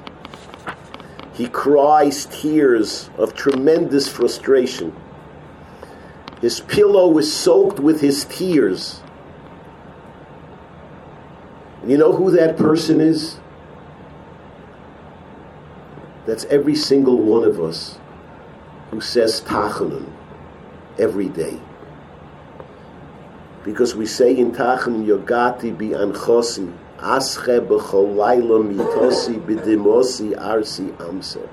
He 1.33 1.49
cries 1.49 2.26
tears 2.26 3.11
of 3.16 3.35
tremendous 3.35 4.09
frustration. 4.09 4.95
His 6.40 6.61
pillow 6.61 7.09
was 7.09 7.33
soaked 7.33 7.81
with 7.81 8.00
his 8.00 8.25
tears. 8.26 9.00
You 11.87 11.99
know 11.99 12.12
who 12.12 12.31
that 12.33 12.57
person 12.57 13.00
is? 13.00 13.38
That's 16.26 16.45
every 16.47 16.76
single 16.76 17.19
one 17.19 17.45
of 17.45 17.61
us 17.61 17.99
who 18.95 19.01
says 19.01 19.41
Tachanun 19.41 20.09
every 21.01 21.29
day. 21.29 21.59
Because 23.65 23.97
we 23.97 24.07
say 24.07 24.37
in 24.37 24.53
Tachanun, 24.53 25.05
Yogati 25.05 25.77
bi 25.77 25.87
anchosi, 25.87 26.73
asche 26.99 27.59
b'cholayla 27.67 28.63
mitosi 28.63 29.45
b'dimosi 29.45 30.39
arsi 30.39 30.97
amse. 31.01 31.49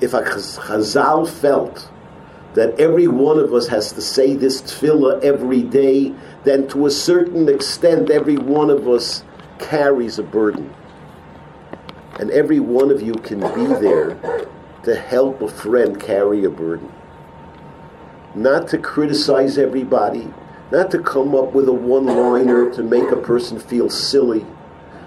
If 0.00 0.14
a 0.14 0.22
Chazal 0.22 1.28
felt 1.28 1.88
that 2.54 2.80
every 2.80 3.06
one 3.06 3.38
of 3.38 3.54
us 3.54 3.68
has 3.68 3.92
to 3.92 4.02
say 4.02 4.34
this 4.34 4.60
tefillah 4.62 5.22
every 5.22 5.62
day, 5.62 6.12
then 6.42 6.66
to 6.68 6.86
a 6.86 6.90
certain 6.90 7.48
extent 7.48 8.10
every 8.10 8.36
one 8.36 8.68
of 8.68 8.88
us 8.88 9.22
carries 9.60 10.18
a 10.18 10.24
burden. 10.24 10.74
And 12.18 12.32
every 12.32 12.58
one 12.58 12.90
of 12.90 13.00
you 13.00 13.14
can 13.14 13.38
be 13.38 13.66
there 13.80 14.47
to 14.84 14.94
help 14.94 15.40
a 15.40 15.48
friend 15.48 16.00
carry 16.00 16.44
a 16.44 16.50
burden. 16.50 16.92
Not 18.34 18.68
to 18.68 18.78
criticize 18.78 19.58
everybody, 19.58 20.32
not 20.70 20.90
to 20.92 20.98
come 20.98 21.34
up 21.34 21.52
with 21.52 21.68
a 21.68 21.72
one 21.72 22.06
liner 22.06 22.70
to 22.72 22.82
make 22.82 23.10
a 23.10 23.16
person 23.16 23.58
feel 23.58 23.90
silly, 23.90 24.46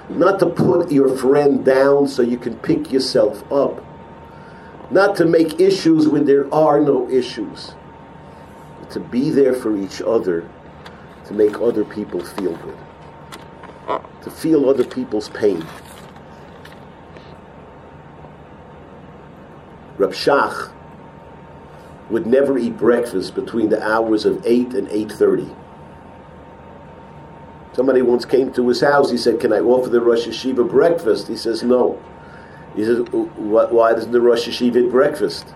not 0.09 0.39
to 0.39 0.47
put 0.47 0.91
your 0.91 1.15
friend 1.17 1.63
down 1.63 2.07
so 2.07 2.21
you 2.21 2.37
can 2.37 2.57
pick 2.57 2.91
yourself 2.91 3.49
up, 3.51 3.83
not 4.91 5.15
to 5.17 5.25
make 5.25 5.59
issues 5.59 6.07
when 6.07 6.25
there 6.25 6.53
are 6.53 6.81
no 6.81 7.09
issues, 7.09 7.75
to 8.89 8.99
be 8.99 9.29
there 9.29 9.53
for 9.53 9.77
each 9.77 10.01
other 10.01 10.49
to 11.31 11.33
make 11.37 11.61
other 11.61 11.85
people 11.85 12.23
feel 12.23 12.55
good, 12.57 12.77
to 14.23 14.29
feel 14.29 14.69
other 14.69 14.83
people's 14.83 15.29
pain. 15.29 15.65
Rav 20.01 20.11
Shach 20.11 20.71
would 22.09 22.25
never 22.25 22.57
eat 22.57 22.77
breakfast 22.77 23.35
between 23.35 23.69
the 23.69 23.81
hours 23.81 24.25
of 24.25 24.45
8 24.45 24.73
and 24.73 24.87
8.30. 24.87 25.55
Somebody 27.73 28.01
once 28.01 28.25
came 28.25 28.51
to 28.53 28.67
his 28.67 28.81
house. 28.81 29.11
He 29.11 29.17
said, 29.17 29.39
can 29.39 29.53
I 29.53 29.59
offer 29.59 29.89
the 29.89 30.01
Rosh 30.01 30.27
Yeshiva 30.27 30.69
breakfast? 30.69 31.27
He 31.27 31.37
says, 31.37 31.63
no. 31.63 32.01
He 32.75 32.83
says, 32.83 32.99
why 33.09 33.93
doesn't 33.93 34.11
the 34.11 34.19
Rosh 34.19 34.47
Yeshiva 34.47 34.85
eat 34.85 34.91
breakfast? 34.91 35.53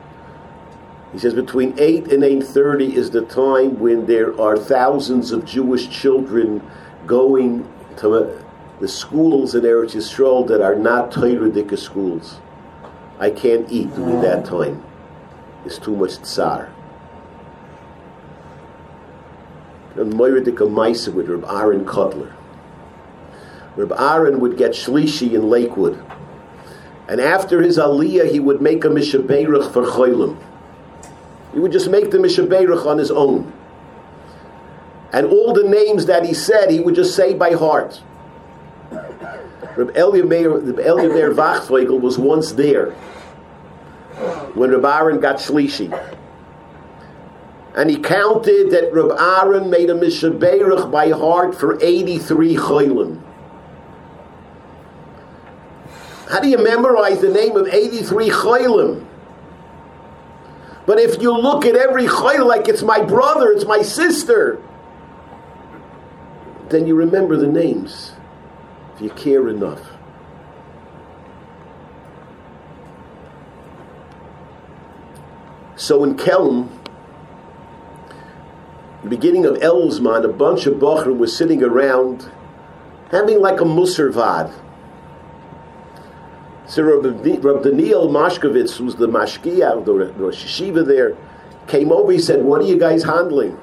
He 1.11 1.19
says 1.19 1.33
between 1.33 1.73
8 1.77 2.11
and 2.11 2.23
8.30 2.23 2.93
is 2.93 3.11
the 3.11 3.21
time 3.21 3.79
when 3.79 4.05
there 4.05 4.39
are 4.39 4.57
thousands 4.57 5.31
of 5.31 5.45
Jewish 5.45 5.89
children 5.89 6.61
going 7.05 7.67
to 7.97 8.41
the 8.79 8.87
schools 8.87 9.55
in 9.55 9.63
Eretz 9.63 9.95
Yisrael 9.95 10.47
that 10.47 10.61
are 10.61 10.75
not 10.75 11.11
Torah 11.11 11.77
schools. 11.77 12.39
I 13.19 13.29
can't 13.29 13.71
eat 13.71 13.93
during 13.95 14.21
that 14.21 14.45
time. 14.45 14.83
It's 15.65 15.79
too 15.79 15.95
much 15.95 16.17
tsar. 16.21 16.69
And 19.95 20.13
Moiradika 20.13 20.67
Maisa 20.69 21.13
with 21.13 21.29
Reb 21.29 21.45
Aaron 21.45 21.85
Kotler. 21.85 22.33
Reb 23.77 23.93
Aaron 23.93 24.39
would 24.41 24.57
get 24.57 24.71
Shlishi 24.71 25.33
in 25.33 25.49
Lakewood. 25.49 26.03
And 27.07 27.21
after 27.21 27.61
his 27.61 27.77
aliyah, 27.77 28.29
he 28.31 28.39
would 28.39 28.61
make 28.61 28.83
a 28.83 28.89
Mishabeirach 28.89 29.71
for 29.71 29.83
Cholim. 29.83 30.37
He 31.53 31.59
would 31.59 31.71
just 31.71 31.89
make 31.89 32.11
the 32.11 32.17
Mishabeirach 32.17 32.85
on 32.85 32.97
his 32.97 33.11
own. 33.11 33.53
And 35.13 35.27
all 35.27 35.53
the 35.53 35.63
names 35.63 36.07
that 36.07 36.25
he 36.25 36.33
said, 36.33 36.69
he 36.69 36.81
would 36.81 36.95
just 36.95 37.15
say 37.15 37.33
by 37.33 37.53
heart. 37.53 38.01
Reb 39.75 39.95
Eliezer 39.97 41.33
Wachtfogel 41.33 41.99
was 41.99 42.17
once 42.17 42.53
there 42.53 42.91
when 44.53 44.71
Reb 44.71 44.85
Aaron 44.85 45.19
got 45.19 45.37
Shlishi. 45.37 45.91
And 47.75 47.89
he 47.89 47.97
counted 47.97 48.71
that 48.71 48.93
Reb 48.93 49.11
Aaron 49.19 49.69
made 49.69 49.89
a 49.89 49.93
Mishaberach 49.93 50.89
by 50.91 51.09
heart 51.09 51.55
for 51.55 51.77
83 51.83 52.55
Cholim. 52.55 53.21
How 56.29 56.39
do 56.39 56.47
you 56.47 56.57
memorize 56.57 57.19
the 57.19 57.29
name 57.29 57.57
of 57.57 57.67
83 57.67 58.29
Cholim? 58.29 59.05
But 60.85 60.99
if 60.99 61.21
you 61.21 61.35
look 61.37 61.65
at 61.65 61.75
every 61.75 62.05
Choil 62.05 62.45
like 62.45 62.67
it's 62.67 62.83
my 62.83 63.01
brother, 63.01 63.51
it's 63.51 63.65
my 63.65 63.81
sister, 63.81 64.61
then 66.69 66.87
you 66.87 66.95
remember 66.95 67.35
the 67.35 67.47
names 67.47 68.14
if 68.95 69.01
you 69.01 69.09
care 69.11 69.49
enough. 69.49 69.81
So 75.75 76.03
in 76.03 76.15
Kelm, 76.15 76.69
the 79.03 79.09
beginning 79.09 79.45
of 79.45 79.55
Elzman, 79.57 80.23
a 80.23 80.29
bunch 80.29 80.65
of 80.65 80.75
Bachrim 80.75 81.17
was 81.17 81.35
sitting 81.35 81.61
around 81.61 82.31
having 83.11 83.41
like 83.41 83.59
a 83.59 83.65
Musarvad. 83.65 84.53
So 86.67 86.81
Rabbi 86.81 87.69
Daniel 87.69 88.07
Movshovitz, 88.09 88.77
who's 88.77 88.95
the 88.95 89.07
Mashkia, 89.07 89.85
the 89.85 89.93
Rosh 89.93 90.59
there, 90.87 91.15
came 91.67 91.91
over. 91.91 92.11
He 92.11 92.19
said, 92.19 92.43
What 92.43 92.61
are 92.61 92.65
you 92.65 92.79
guys 92.79 93.03
handling? 93.03 93.59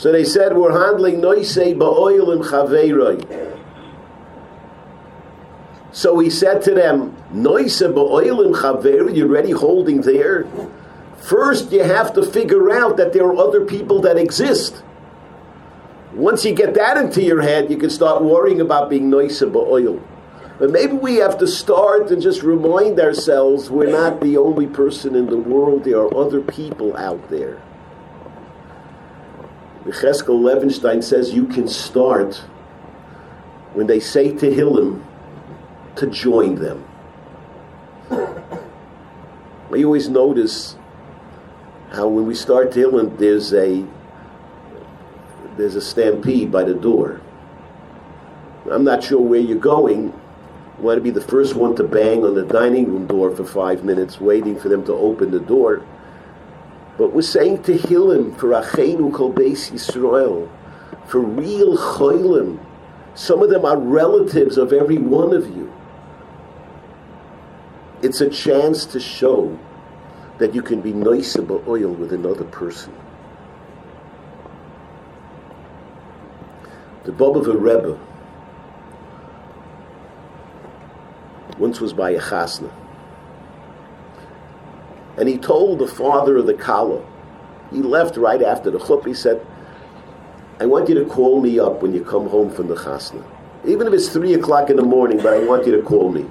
So 0.00 0.10
they 0.10 0.24
said, 0.24 0.56
We're 0.56 0.72
handling 0.72 1.20
Noisei 1.20 1.76
Ba'oil 1.76 2.32
and 2.32 2.42
Chaveiroi. 2.42 3.58
So 5.92 6.18
he 6.20 6.30
said 6.30 6.62
to 6.62 6.70
them, 6.72 7.14
Noise 7.30 7.82
Ba'oil 7.82 8.46
and 8.46 8.54
Chaveiroi, 8.54 9.14
you're 9.14 9.28
already 9.28 9.50
holding 9.50 10.00
there? 10.00 10.46
First, 11.18 11.70
you 11.70 11.82
have 11.82 12.14
to 12.14 12.22
figure 12.24 12.70
out 12.70 12.96
that 12.96 13.12
there 13.12 13.26
are 13.26 13.36
other 13.36 13.66
people 13.66 14.00
that 14.00 14.16
exist. 14.16 14.82
Once 16.14 16.46
you 16.46 16.54
get 16.54 16.72
that 16.72 16.96
into 16.96 17.22
your 17.22 17.42
head, 17.42 17.70
you 17.70 17.76
can 17.76 17.90
start 17.90 18.22
worrying 18.22 18.62
about 18.62 18.88
being 18.88 19.10
Noise 19.10 19.42
Ba'oil. 19.42 20.02
But 20.58 20.70
maybe 20.70 20.94
we 20.94 21.16
have 21.16 21.36
to 21.40 21.46
start 21.46 22.10
and 22.10 22.22
just 22.22 22.42
remind 22.42 22.98
ourselves 22.98 23.68
we're 23.68 23.90
not 23.90 24.22
the 24.22 24.38
only 24.38 24.66
person 24.66 25.14
in 25.14 25.26
the 25.26 25.36
world, 25.36 25.84
there 25.84 25.98
are 25.98 26.16
other 26.16 26.40
people 26.40 26.96
out 26.96 27.28
there. 27.28 27.60
Cheskel 29.84 30.40
Levenstein 30.40 31.02
says 31.02 31.32
you 31.32 31.46
can 31.46 31.66
start 31.66 32.36
when 33.72 33.86
they 33.86 34.00
say 34.00 34.32
Tehillim 34.32 35.04
to 35.96 36.06
join 36.06 36.56
them. 36.56 36.84
We 39.70 39.84
always 39.84 40.08
notice 40.08 40.76
how 41.92 42.08
when 42.08 42.26
we 42.26 42.34
start 42.34 42.72
Tehillim, 42.72 43.18
there's 43.18 43.54
a 43.54 43.86
there's 45.56 45.76
a 45.76 45.80
stampede 45.80 46.50
by 46.50 46.64
the 46.64 46.74
door. 46.74 47.20
I'm 48.70 48.84
not 48.84 49.02
sure 49.02 49.20
where 49.20 49.40
you're 49.40 49.58
going. 49.58 50.04
You 50.04 50.84
want 50.84 50.98
to 50.98 51.02
be 51.02 51.10
the 51.10 51.20
first 51.20 51.54
one 51.54 51.74
to 51.76 51.84
bang 51.84 52.24
on 52.24 52.34
the 52.34 52.44
dining 52.44 52.86
room 52.86 53.06
door 53.06 53.34
for 53.34 53.44
five 53.44 53.84
minutes, 53.84 54.20
waiting 54.20 54.58
for 54.58 54.68
them 54.68 54.84
to 54.86 54.92
open 54.92 55.30
the 55.30 55.40
door. 55.40 55.82
But 57.00 57.14
we're 57.14 57.22
saying 57.22 57.62
Tehillim 57.62 58.36
for 58.38 58.48
Achenu 58.48 59.10
Kol 59.10 59.32
Beis 59.32 59.70
Yisrael, 59.70 60.50
for 61.06 61.20
real 61.20 61.78
Cholim. 61.78 62.62
Some 63.14 63.42
of 63.42 63.48
them 63.48 63.64
are 63.64 63.78
relatives 63.78 64.58
of 64.58 64.74
every 64.74 64.98
one 64.98 65.32
of 65.32 65.46
you. 65.48 65.72
It's 68.02 68.20
a 68.20 68.28
chance 68.28 68.84
to 68.84 69.00
show 69.00 69.58
that 70.36 70.54
you 70.54 70.60
can 70.60 70.82
be 70.82 70.92
nice 70.92 71.36
about 71.36 71.66
oil 71.66 71.88
with 71.88 72.12
another 72.12 72.44
person. 72.44 72.94
The 77.04 77.12
Bobover 77.12 77.58
Rebbe 77.58 77.98
once 81.58 81.80
was 81.80 81.94
by 81.94 82.10
a 82.10 82.20
chasna. 82.20 82.70
And 85.20 85.28
he 85.28 85.36
told 85.36 85.78
the 85.78 85.86
father 85.86 86.38
of 86.38 86.46
the 86.46 86.54
Kala, 86.54 87.04
he 87.70 87.82
left 87.82 88.16
right 88.16 88.42
after 88.42 88.70
the 88.70 88.78
chup, 88.80 89.06
he 89.06 89.12
said, 89.12 89.46
I 90.58 90.64
want 90.66 90.88
you 90.88 90.94
to 90.96 91.04
call 91.04 91.42
me 91.42 91.60
up 91.60 91.82
when 91.82 91.94
you 91.94 92.02
come 92.02 92.28
home 92.28 92.50
from 92.50 92.68
the 92.68 92.74
chasna. 92.74 93.22
Even 93.66 93.86
if 93.86 93.92
it's 93.92 94.08
3 94.08 94.32
o'clock 94.34 94.70
in 94.70 94.76
the 94.76 94.82
morning, 94.82 95.18
but 95.18 95.34
I 95.34 95.44
want 95.44 95.66
you 95.66 95.76
to 95.76 95.82
call 95.82 96.10
me. 96.10 96.24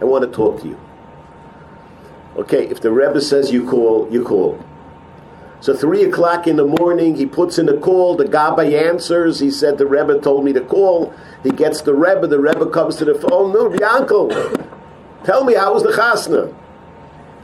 I 0.00 0.04
want 0.04 0.24
to 0.24 0.30
talk 0.30 0.60
to 0.60 0.68
you. 0.68 0.78
Okay, 2.36 2.68
if 2.68 2.82
the 2.82 2.92
Rebbe 2.92 3.20
says 3.20 3.50
you 3.50 3.66
call, 3.66 4.06
you 4.12 4.22
call. 4.22 4.62
So 5.60 5.74
three 5.74 6.04
o'clock 6.04 6.46
in 6.46 6.54
the 6.54 6.66
morning, 6.66 7.16
he 7.16 7.26
puts 7.26 7.58
in 7.58 7.68
a 7.68 7.76
call. 7.76 8.14
The 8.14 8.26
Gabbai 8.26 8.88
answers. 8.88 9.40
He 9.40 9.50
said 9.50 9.76
the 9.76 9.86
Rebbe 9.86 10.20
told 10.20 10.44
me 10.44 10.52
to 10.52 10.60
call. 10.60 11.12
He 11.42 11.50
gets 11.50 11.82
the 11.82 11.94
Rebbe. 11.94 12.28
The 12.28 12.38
Rebbe 12.38 12.70
comes 12.70 12.94
to 12.96 13.04
the 13.04 13.14
phone. 13.14 13.52
No, 13.52 13.70
Yankel, 13.70 14.28
tell 15.24 15.42
me 15.44 15.54
how 15.54 15.74
was 15.74 15.82
the 15.82 15.90
chasna? 15.90 16.54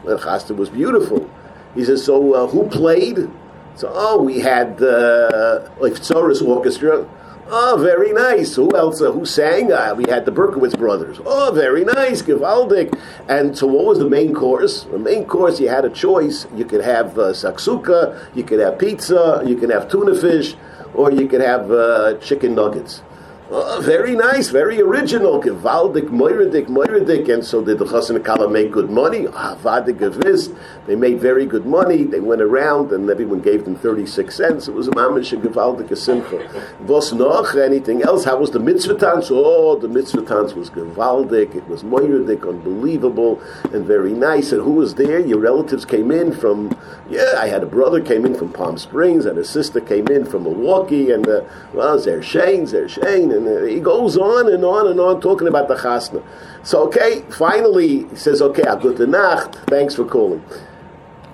The 0.05 0.17
chasna 0.17 0.57
was 0.57 0.71
beautiful. 0.71 1.29
He 1.75 1.85
says, 1.85 2.05
so 2.05 2.35
uh, 2.35 2.47
who 2.47 2.69
played? 2.69 3.31
So 3.77 3.90
oh, 3.93 4.23
we 4.23 4.40
had 4.40 4.81
uh, 4.81 5.69
like 5.81 5.95
Tzoris 5.95 6.47
Orchestra. 6.47 7.09
Oh, 7.47 7.77
very 7.79 8.12
nice. 8.12 8.55
Who 8.57 8.75
else? 8.75 9.03
Uh, 9.03 9.12
who 9.12 9.27
sang? 9.27 9.71
Uh, 9.71 9.95
we 9.95 10.05
had 10.09 10.25
the 10.25 10.33
Berkowitz 10.33 10.79
brothers. 10.79 11.21
Oh, 11.27 11.53
very 11.55 11.85
nice. 11.85 12.23
Givaldic. 12.23 12.99
And 13.29 13.57
so, 13.57 13.67
what 13.67 13.85
was 13.85 13.99
the 13.99 14.09
main 14.09 14.33
course? 14.33 14.85
The 14.85 14.99
main 14.99 15.27
course, 15.27 15.61
you 15.61 15.69
had 15.69 15.85
a 15.85 15.90
choice. 15.90 16.47
You 16.55 16.64
could 16.64 16.83
have 16.83 17.19
uh, 17.19 17.33
saksuka, 17.33 18.35
you 18.35 18.45
could 18.45 18.61
have 18.61 18.79
pizza, 18.79 19.43
you 19.45 19.57
could 19.57 19.71
have 19.71 19.90
tuna 19.90 20.19
fish, 20.19 20.55
or 20.95 21.12
you 21.12 21.29
could 21.29 21.43
have 21.43 21.71
uh, 21.71 22.14
chicken 22.19 22.55
nuggets. 22.55 23.03
Oh, 23.51 23.79
very 23.83 24.17
nice, 24.17 24.49
very 24.49 24.81
original. 24.81 25.39
Gewaldig, 25.39 26.09
moiridik, 26.09 26.67
moiridik. 26.67 27.29
And 27.29 27.45
so 27.45 27.63
did 27.63 27.79
the 27.79 27.85
Chassan 27.85 28.25
Kala 28.25 28.49
make 28.49 28.73
good 28.73 28.89
money? 28.89 29.25
Avadik 29.27 29.99
gewiss. 29.99 30.49
They 30.87 30.97
made 30.97 31.21
very 31.21 31.45
good 31.45 31.67
money. 31.67 32.05
They 32.05 32.21
went 32.21 32.41
around 32.41 32.91
and 32.93 33.11
everyone 33.11 33.41
gave 33.41 33.67
them 33.67 33.77
36 33.77 34.35
cents. 34.35 34.67
It 34.67 34.73
was 34.73 34.89
a 34.89 34.93
mamish, 34.93 35.35
a 35.35 35.37
gewaldig, 35.37 35.95
simcha. 35.95 36.67
Was 36.87 37.13
noch? 37.13 37.55
Anything 37.55 38.03
else? 38.03 38.25
How 38.25 38.39
was 38.39 38.51
the 38.51 38.61
mitzvah? 38.61 38.97
Oh, 39.31 39.77
the 39.77 39.89
mitzvah 39.89 40.23
was 40.23 40.71
gewaldig. 40.71 41.55
It 41.55 41.69
was 41.69 41.83
moiridik, 41.83 42.49
unbelievable 42.49 43.43
and 43.65 43.85
very 43.85 44.13
nice. 44.13 44.53
And 44.53 44.63
who 44.63 44.73
was 44.73 44.95
there? 44.95 45.21
Your 45.21 45.39
relatives 45.39 45.85
came 45.85 46.11
in 46.11 46.33
from, 46.33 46.75
yeah, 47.11 47.35
I 47.37 47.49
had 47.49 47.63
a 47.63 47.67
brother 47.67 48.01
came 48.01 48.25
in 48.25 48.35
from 48.35 48.55
Palm 48.55 48.79
Springs 48.79 49.27
and 49.27 49.37
a 49.37 49.45
sister 49.45 49.83
came 49.83 50.09
in 50.09 50.25
from 50.25 50.45
Milwaukee 50.45 51.11
and, 51.11 51.29
uh, 51.29 51.43
well, 51.75 51.99
Zer 51.99 52.23
Shane, 52.23 52.67
Zer 52.67 52.89
Shane 52.89 53.34
and 53.35 53.49
uh, 53.49 53.64
he 53.64 53.81
goes 53.81 54.16
on 54.16 54.53
and 54.53 54.64
on 54.64 54.87
and 54.87 55.01
on 55.01 55.20
talking 55.20 55.49
about 55.49 55.68
the 55.68 55.75
chasna. 55.75 56.23
So 56.62 56.85
okay, 56.87 57.25
finally 57.31 58.07
he 58.09 58.16
says, 58.16 58.40
"Okay, 58.40 58.62
good 58.81 58.99
nacht. 59.09 59.57
Thanks 59.66 59.94
for 59.94 60.05
calling." 60.05 60.42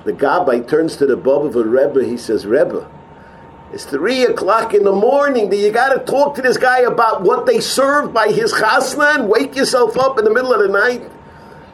The 0.04 0.12
gabbai 0.12 0.66
turns 0.66 0.96
to 0.96 1.06
the 1.06 1.16
Bobover 1.16 1.64
rebbe. 1.64 2.04
He 2.04 2.16
says, 2.16 2.46
"Rebbe, 2.46 2.88
it's 3.72 3.84
three 3.84 4.24
o'clock 4.24 4.74
in 4.74 4.84
the 4.84 4.92
morning. 4.92 5.50
Do 5.50 5.56
you 5.56 5.70
got 5.70 5.90
to 5.94 6.00
talk 6.00 6.34
to 6.36 6.42
this 6.42 6.56
guy 6.56 6.80
about 6.80 7.22
what 7.22 7.46
they 7.46 7.60
served 7.60 8.12
by 8.14 8.28
his 8.28 8.52
chasna 8.52 9.16
and 9.16 9.28
wake 9.28 9.54
yourself 9.54 9.98
up 9.98 10.18
in 10.18 10.24
the 10.24 10.32
middle 10.32 10.52
of 10.52 10.60
the 10.60 10.68
night?" 10.68 11.02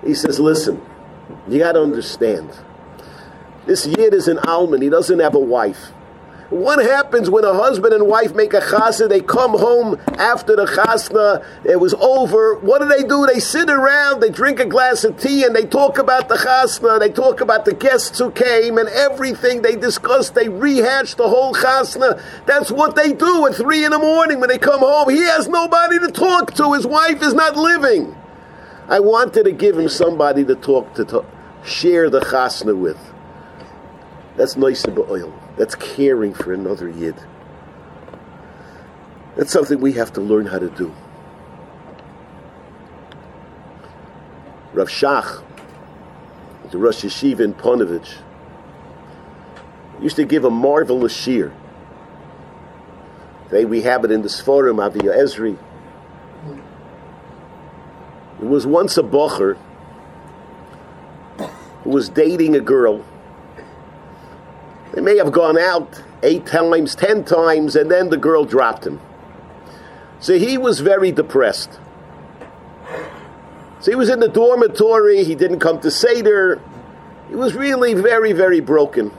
He 0.05 0.15
says, 0.15 0.39
"Listen, 0.41 0.83
you 1.49 1.59
got 1.59 1.73
to 1.73 1.83
understand. 1.83 2.51
This 3.67 3.87
yid 3.87 4.15
is 4.15 4.29
an 4.29 4.39
alman. 4.41 4.83
He 4.83 4.89
doesn't 4.89 5.21
have 5.21 5.35
a 5.35 5.41
wife." 5.41 5.93
What 6.51 6.79
happens 6.79 7.29
when 7.29 7.45
a 7.45 7.53
husband 7.53 7.93
and 7.93 8.07
wife 8.07 8.33
make 8.33 8.55
a 8.55 8.61
chasna? 8.61 9.09
They 9.09 9.21
come 9.21 9.59
home 9.59 10.01
after 10.17 10.55
the 10.55 10.67
chasna, 10.67 11.45
it 11.65 11.81
was 11.81 11.93
over. 11.95 12.55
What 12.55 12.81
do 12.81 12.89
they 12.89 13.03
do? 13.03 13.27
They 13.27 13.41
sit 13.41 13.69
around, 13.69 14.21
they 14.21 14.31
drink 14.31 14.61
a 14.61 14.65
glass 14.65 15.03
of 15.03 15.19
tea, 15.21 15.43
and 15.43 15.57
they 15.57 15.65
talk 15.65 15.99
about 15.99 16.29
the 16.29 16.37
chasna. 16.37 17.01
They 17.01 17.11
talk 17.11 17.41
about 17.41 17.65
the 17.65 17.75
guests 17.75 18.21
who 18.21 18.31
came 18.31 18.79
and 18.79 18.89
everything 18.91 19.63
they 19.63 19.75
discuss. 19.75 20.31
They 20.31 20.49
rehash 20.49 21.15
the 21.15 21.29
whole 21.29 21.53
chasna. 21.53 22.23
That's 22.47 22.71
what 22.71 22.95
they 22.95 23.13
do 23.13 23.47
at 23.47 23.57
three 23.57 23.85
in 23.85 23.91
the 23.91 23.99
morning 23.99 24.39
when 24.39 24.49
they 24.49 24.59
come 24.59 24.81
home. 24.81 25.11
He 25.11 25.23
has 25.23 25.49
nobody 25.49 25.99
to 25.99 26.13
talk 26.13 26.55
to. 26.55 26.75
His 26.75 26.87
wife 26.87 27.23
is 27.23 27.35
not 27.35 27.57
living. 27.57 28.17
I 28.89 29.01
wanted 29.01 29.47
to 29.47 29.53
give 29.53 29.77
him 29.77 29.89
somebody 29.89 30.45
to 30.45 30.55
talk 30.55 30.95
to, 30.95 31.05
to 31.07 31.25
share 31.65 32.09
the 32.09 32.21
chasna 32.21 32.79
with. 32.79 33.16
That's 34.37 34.57
nice 34.57 34.85
about 34.85 35.09
oil. 35.09 35.33
That's 35.57 35.75
caring 35.75 36.35
for 36.35 36.53
another 36.53 36.89
yid. 36.89 37.17
That's 39.35 39.51
something 39.51 39.81
we 39.81 39.93
have 39.95 40.13
to 40.15 40.21
learn 40.21 40.47
how 40.47 40.59
to 40.59 40.69
do. 40.69 40.95
Rav 44.75 44.89
Shach, 44.89 45.43
the 46.71 46.77
Rosh 46.77 47.03
Yeshiva 47.03 47.41
in 47.41 47.55
Ponevezh, 47.55 48.19
used 50.03 50.17
to 50.17 50.27
give 50.27 50.45
a 50.45 50.51
marvelous 50.51 51.15
shear. 51.15 51.55
Today 53.45 53.65
we 53.65 53.83
have 53.83 54.05
it 54.05 54.11
in 54.11 54.21
the 54.21 54.29
Sforim, 54.29 54.85
Avi 54.85 55.01
Ezri. 55.01 55.57
There 58.41 58.49
was 58.49 58.67
once 58.67 58.99
a 58.99 59.03
bocher 59.03 59.57
who 61.85 61.91
was 61.91 62.11
dating 62.11 62.55
a 62.55 62.61
girl 62.61 63.03
they 64.93 65.01
may 65.01 65.17
have 65.17 65.33
gone 65.33 65.59
out 65.59 66.03
eight 66.23 66.47
times, 66.47 66.95
ten 66.95 67.25
times, 67.25 67.77
and 67.77 67.91
then 67.91 68.09
the 68.11 68.17
girl 68.17 68.45
dropped 68.45 68.87
him. 68.87 69.01
So 70.21 70.39
he 70.39 70.57
was 70.57 70.81
very 70.81 71.13
depressed. 71.13 71.79
So 73.81 73.91
he 73.91 73.95
was 73.95 74.09
in 74.09 74.21
the 74.21 74.29
dormitory, 74.29 75.23
he 75.25 75.35
didn't 75.35 75.61
come 75.61 75.81
to 75.81 75.91
Seder. 75.91 76.61
He 77.29 77.35
was 77.35 77.55
really 77.55 77.95
very, 77.95 78.33
very 78.33 78.61
broken. 78.61 79.13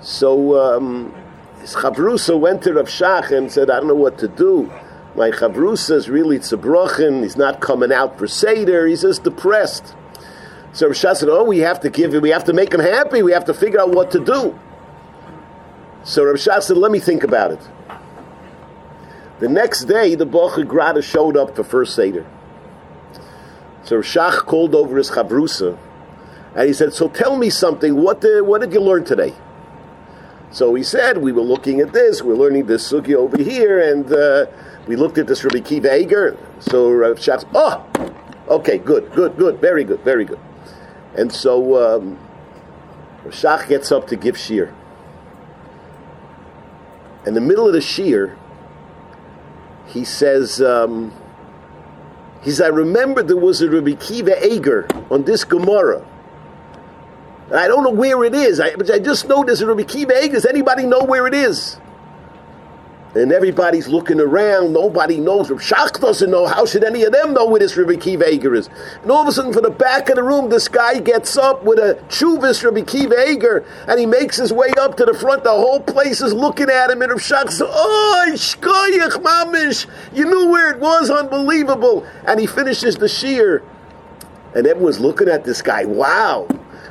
So 0.00 0.58
um, 0.58 1.14
his 1.60 1.74
Chavrusa 1.74 2.38
went 2.38 2.62
to 2.62 2.74
Rav 2.74 2.86
Shach 2.86 3.36
and 3.36 3.52
said, 3.52 3.70
I 3.70 3.76
don't 3.76 3.88
know 3.88 3.94
what 3.94 4.18
to 4.18 4.28
do. 4.28 4.72
My 5.14 5.30
Chavrusa 5.30 5.96
is 5.96 6.08
really 6.08 6.38
tzabrochen, 6.38 7.22
he's 7.22 7.36
not 7.36 7.60
coming 7.60 7.92
out 7.92 8.16
for 8.18 8.26
Seder, 8.26 8.86
he's 8.86 9.02
just 9.02 9.24
depressed. 9.24 9.94
So 10.72 10.86
Rav 10.86 10.96
said, 10.96 11.28
"Oh, 11.28 11.44
we 11.44 11.58
have 11.58 11.80
to 11.80 11.90
give 11.90 12.14
him. 12.14 12.22
We 12.22 12.30
have 12.30 12.44
to 12.44 12.52
make 12.52 12.72
him 12.72 12.80
happy. 12.80 13.22
We 13.22 13.32
have 13.32 13.44
to 13.46 13.54
figure 13.54 13.80
out 13.80 13.90
what 13.90 14.10
to 14.12 14.20
do." 14.20 14.58
So 16.04 16.24
Rav 16.24 16.40
said, 16.40 16.76
"Let 16.76 16.92
me 16.92 17.00
think 17.00 17.24
about 17.24 17.50
it." 17.52 17.60
The 19.40 19.48
next 19.48 19.84
day, 19.84 20.14
the 20.14 20.26
Bocher 20.26 20.66
Grada 20.66 21.02
showed 21.02 21.36
up 21.36 21.56
for 21.56 21.64
first 21.64 21.94
seder. 21.94 22.24
So 23.82 23.96
Rav 23.96 24.46
called 24.46 24.74
over 24.74 24.96
his 24.96 25.10
chavrusa, 25.10 25.76
and 26.54 26.66
he 26.68 26.72
said, 26.72 26.92
"So 26.92 27.08
tell 27.08 27.36
me 27.36 27.50
something. 27.50 27.96
What 27.96 28.20
did, 28.20 28.42
what 28.42 28.60
did 28.60 28.72
you 28.72 28.80
learn 28.80 29.04
today?" 29.04 29.34
So 30.52 30.74
he 30.74 30.82
said, 30.82 31.18
"We 31.18 31.32
were 31.32 31.42
looking 31.42 31.80
at 31.80 31.92
this. 31.92 32.22
We're 32.22 32.34
learning 32.34 32.66
this 32.66 32.92
sugi 32.92 33.14
over 33.14 33.38
here, 33.38 33.80
and 33.80 34.12
uh, 34.12 34.46
we 34.86 34.94
looked 34.94 35.18
at 35.18 35.26
this 35.26 35.42
Rabbi 35.42 35.58
Akiva 35.58 35.98
Eger." 35.98 36.36
So 36.60 36.90
Rav 36.90 37.16
Shach, 37.18 37.44
"Oh, 37.54 37.82
okay, 38.48 38.78
good, 38.78 39.12
good, 39.14 39.36
good, 39.36 39.60
very 39.60 39.82
good, 39.82 40.00
very 40.04 40.24
good." 40.24 40.38
And 41.16 41.32
so 41.32 41.96
um, 41.96 42.18
gets 43.68 43.92
up 43.92 44.06
to 44.08 44.16
give 44.16 44.38
shear. 44.38 44.74
In 47.26 47.34
the 47.34 47.40
middle 47.40 47.66
of 47.66 47.72
the 47.72 47.80
shear, 47.80 48.36
he 49.86 50.04
says, 50.04 50.62
um, 50.62 51.12
he 52.42 52.50
says, 52.50 52.62
I 52.62 52.68
remember 52.68 53.22
there 53.22 53.36
was 53.36 53.60
a 53.60 53.68
Rabbi 53.68 53.90
Akiva 53.90 54.42
Eger 54.42 54.86
on 55.10 55.24
this 55.24 55.44
Gemara. 55.44 56.06
I 57.52 57.66
don't 57.66 57.82
know 57.82 57.90
where 57.90 58.24
it 58.24 58.34
is, 58.34 58.60
I, 58.60 58.76
but 58.76 58.90
I 58.90 59.00
just 59.00 59.28
know 59.28 59.44
there's 59.44 59.60
a 59.60 59.66
Rabbi 59.66 59.82
Akiva 59.82 60.22
Eger. 60.22 60.34
Does 60.34 60.46
anybody 60.46 60.86
know 60.86 61.02
where 61.02 61.26
it 61.26 61.34
is? 61.34 61.78
And 63.12 63.32
everybody's 63.32 63.88
looking 63.88 64.20
around. 64.20 64.72
Nobody 64.72 65.18
knows. 65.18 65.50
Rav 65.50 65.60
Shach 65.60 66.00
doesn't 66.00 66.30
know. 66.30 66.46
How 66.46 66.64
should 66.64 66.84
any 66.84 67.02
of 67.02 67.12
them 67.12 67.32
know 67.34 67.44
where 67.44 67.58
this 67.58 67.76
Rabbi 67.76 67.94
Akiva 67.94 68.30
Eger 68.30 68.54
is? 68.54 68.68
And 69.02 69.10
all 69.10 69.22
of 69.22 69.26
a 69.26 69.32
sudden, 69.32 69.52
from 69.52 69.64
the 69.64 69.70
back 69.70 70.08
of 70.10 70.14
the 70.14 70.22
room, 70.22 70.48
this 70.48 70.68
guy 70.68 71.00
gets 71.00 71.36
up 71.36 71.64
with 71.64 71.80
a 71.80 71.98
chuvis 72.08 72.62
Rabbi 72.64 72.82
Akiva 72.82 73.28
Eger, 73.28 73.64
and 73.88 73.98
he 73.98 74.06
makes 74.06 74.36
his 74.36 74.52
way 74.52 74.72
up 74.78 74.96
to 74.98 75.04
the 75.04 75.14
front. 75.14 75.42
The 75.42 75.50
whole 75.50 75.80
place 75.80 76.20
is 76.20 76.32
looking 76.32 76.70
at 76.70 76.88
him, 76.88 77.02
and 77.02 77.10
Rav 77.10 77.20
Shach 77.20 77.50
says, 77.50 77.62
"Oh, 77.62 78.26
shkoyach 78.30 79.20
mamish! 79.24 79.86
You 80.14 80.26
knew 80.26 80.46
where 80.48 80.70
it 80.70 80.78
was. 80.78 81.10
Unbelievable!" 81.10 82.06
And 82.26 82.38
he 82.38 82.46
finishes 82.46 82.94
the 82.94 83.08
shear, 83.08 83.64
and 84.54 84.68
everyone's 84.68 85.00
looking 85.00 85.28
at 85.28 85.42
this 85.42 85.62
guy. 85.62 85.84
Wow, 85.84 86.46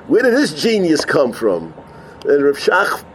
where 0.08 0.24
did 0.24 0.34
this 0.34 0.54
genius 0.54 1.06
come 1.06 1.32
from? 1.32 1.74
And 2.26 2.44
Rav 2.44 2.58
Shach 2.58 3.06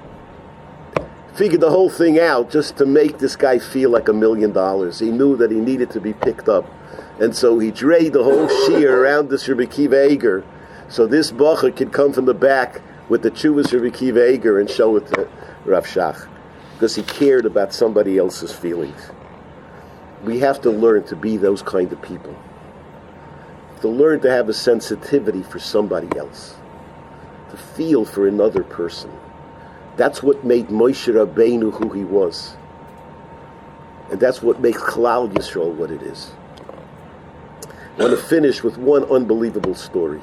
figured 1.35 1.61
the 1.61 1.71
whole 1.71 1.91
thing 1.91 2.19
out 2.19 2.51
just 2.51 2.77
to 2.77 2.87
make 2.87 3.19
this 3.19 3.35
guy 3.35 3.59
feel 3.59 3.91
like 3.91 4.09
a 4.09 4.13
million 4.13 4.53
dollars. 4.53 5.01
He 5.01 5.11
knew 5.11 5.37
that 5.37 5.51
he 5.51 5.59
needed 5.59 5.91
to 5.91 6.01
be 6.01 6.13
picked 6.13 6.49
up. 6.49 6.65
And 7.19 7.35
so 7.35 7.59
he 7.59 7.71
drayed 7.71 8.13
the 8.13 8.23
whole 8.23 8.49
shear 8.49 9.03
around 9.03 9.31
this 9.31 9.49
Rabbi 9.49 9.65
Akiva 9.65 10.11
Eger 10.11 10.45
So 10.89 11.07
this 11.07 11.33
bacher 11.33 11.75
could 11.75 11.93
come 11.93 12.13
from 12.13 12.25
the 12.25 12.35
back 12.35 12.81
with 13.09 13.23
the 13.23 13.31
chuvas 13.31 13.73
of 13.73 13.83
Akiva 13.83 14.33
Eger 14.33 14.59
and 14.59 14.71
show 14.71 14.97
it 14.97 15.07
to 15.09 15.29
Rav 15.65 15.87
Shach 15.87 16.29
because 16.75 16.95
he 16.95 17.03
cared 17.03 17.47
about 17.47 17.73
somebody 17.73 18.19
else's 18.19 18.53
feelings. 18.53 19.11
We 20.25 20.39
have 20.41 20.61
to 20.63 20.71
learn 20.71 21.05
to 21.05 21.17
be 21.17 21.37
those 21.37 21.63
kind 21.63 21.93
of 21.93 22.01
people. 22.03 22.37
To 23.81 23.89
learn 23.89 24.21
to 24.21 24.31
have 24.31 24.49
a 24.49 24.55
sensitivity 24.55 25.43
for 25.43 25.59
somebody 25.59 26.09
else. 26.19 26.57
To 27.51 27.57
feel 27.57 28.05
for 28.05 28.27
another 28.27 28.65
person. 28.65 29.11
That's 29.97 30.23
what 30.23 30.45
made 30.45 30.69
Moshe 30.69 31.13
Rabbeinu 31.13 31.73
who 31.73 31.91
he 31.91 32.05
was. 32.05 32.57
And 34.11 34.21
that's 34.21 34.43
what 34.43 34.61
makes 34.61 34.81
Klal 34.81 35.33
Yisrael 35.33 35.73
what 35.73 35.91
it 35.91 36.03
is. 36.03 36.33
I 37.97 38.03
want 38.03 38.11
to 38.11 38.23
finish 38.23 38.63
with 38.63 38.77
one 38.77 39.05
unbelievable 39.05 39.75
story. 39.75 40.21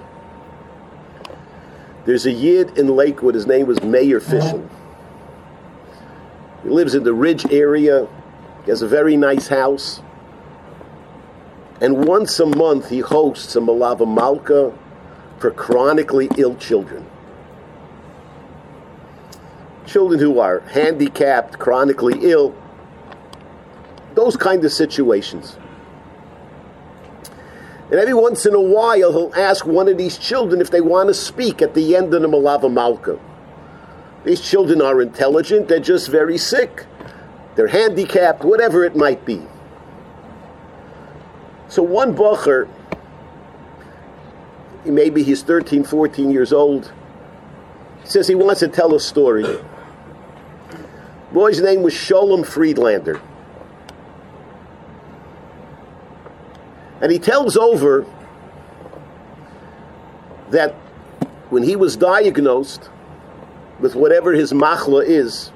There's 2.05 2.25
a 2.25 2.31
Yid 2.31 2.77
in 2.77 2.87
Lakewood, 2.87 3.35
his 3.35 3.47
name 3.47 3.67
was 3.67 3.81
Meir 3.81 4.19
Fishel. 4.19 4.67
He 6.63 6.69
lives 6.69 6.95
in 6.95 7.03
the 7.03 7.13
Ridge 7.13 7.45
area, 7.51 8.07
he 8.65 8.71
has 8.71 8.81
a 8.81 8.87
very 8.87 9.15
nice 9.15 9.47
house. 9.47 10.01
And 11.79 12.05
once 12.05 12.39
a 12.39 12.45
month 12.45 12.89
he 12.89 12.99
hosts 12.99 13.55
a 13.55 13.59
Malava 13.59 14.07
Malka 14.07 14.77
for 15.39 15.51
chronically 15.51 16.29
ill 16.37 16.55
children. 16.55 17.05
Children 19.91 20.21
who 20.21 20.39
are 20.39 20.61
handicapped, 20.61 21.59
chronically 21.59 22.17
ill, 22.21 22.55
those 24.15 24.37
kind 24.37 24.63
of 24.63 24.71
situations. 24.71 25.57
And 27.89 27.99
every 27.99 28.13
once 28.13 28.45
in 28.45 28.55
a 28.55 28.61
while, 28.61 29.11
he'll 29.11 29.33
ask 29.35 29.65
one 29.65 29.89
of 29.89 29.97
these 29.97 30.17
children 30.17 30.61
if 30.61 30.71
they 30.71 30.79
want 30.79 31.09
to 31.09 31.13
speak 31.13 31.61
at 31.61 31.73
the 31.73 31.97
end 31.97 32.13
of 32.13 32.21
the 32.21 32.27
Malava 32.29 32.71
Malka. 32.71 33.19
These 34.23 34.39
children 34.39 34.81
are 34.81 35.01
intelligent, 35.01 35.67
they're 35.67 35.81
just 35.81 36.07
very 36.07 36.37
sick. 36.37 36.85
They're 37.55 37.67
handicapped, 37.67 38.45
whatever 38.45 38.85
it 38.85 38.95
might 38.95 39.25
be. 39.25 39.41
So 41.67 41.83
one 41.83 42.15
Bacher, 42.15 42.69
maybe 44.85 45.23
he's 45.23 45.43
13, 45.43 45.83
14 45.83 46.31
years 46.31 46.53
old, 46.53 46.93
says 48.05 48.29
he 48.29 48.35
wants 48.35 48.61
to 48.61 48.69
tell 48.69 48.95
a 48.95 49.01
story. 49.01 49.45
Boy's 51.33 51.61
name 51.61 51.81
was 51.81 51.93
Sholem 51.93 52.45
Friedlander. 52.45 53.21
And 57.01 57.11
he 57.11 57.19
tells 57.19 57.57
over 57.57 58.05
that 60.49 60.73
when 61.49 61.63
he 61.63 61.75
was 61.75 61.95
diagnosed 61.95 62.89
with 63.79 63.95
whatever 63.95 64.33
his 64.33 64.51
machla 64.51 65.03
is, 65.05 65.51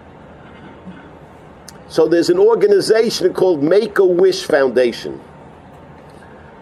so 1.87 2.07
there's 2.07 2.29
an 2.29 2.39
organization 2.39 3.33
called 3.33 3.61
Make 3.61 3.99
a 3.99 4.05
Wish 4.05 4.43
Foundation. 4.45 5.21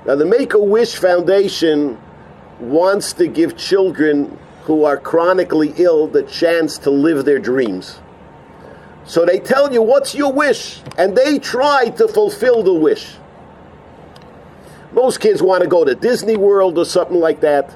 Now, 0.05 0.15
the 0.15 0.25
Make 0.25 0.53
a 0.53 0.59
Wish 0.59 0.95
Foundation 0.97 1.97
wants 2.59 3.13
to 3.13 3.27
give 3.27 3.55
children 3.55 4.37
who 4.63 4.83
are 4.83 4.97
chronically 4.97 5.73
ill 5.77 6.07
the 6.07 6.23
chance 6.23 6.77
to 6.79 6.89
live 6.89 7.25
their 7.25 7.39
dreams. 7.39 7.99
So 9.05 9.25
they 9.25 9.39
tell 9.39 9.71
you, 9.71 9.81
What's 9.81 10.15
your 10.15 10.31
wish? 10.31 10.81
And 10.97 11.15
they 11.15 11.39
try 11.39 11.89
to 11.89 12.07
fulfill 12.07 12.63
the 12.63 12.73
wish. 12.73 13.15
Most 14.93 15.19
kids 15.19 15.41
want 15.41 15.63
to 15.63 15.69
go 15.69 15.83
to 15.83 15.95
Disney 15.95 16.37
World 16.37 16.77
or 16.77 16.85
something 16.85 17.19
like 17.19 17.41
that. 17.41 17.75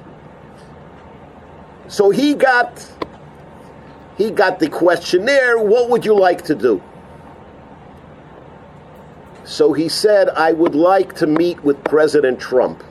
So 1.88 2.10
he 2.10 2.34
got 2.34 2.86
he 4.16 4.30
got 4.30 4.58
the 4.58 4.68
questionnaire, 4.68 5.58
what 5.58 5.88
would 5.90 6.04
you 6.04 6.14
like 6.14 6.42
to 6.46 6.54
do? 6.54 6.82
So 9.44 9.72
he 9.72 9.88
said, 9.88 10.28
I 10.28 10.52
would 10.52 10.74
like 10.74 11.14
to 11.16 11.26
meet 11.26 11.62
with 11.62 11.82
President 11.84 12.40
Trump. 12.40 12.82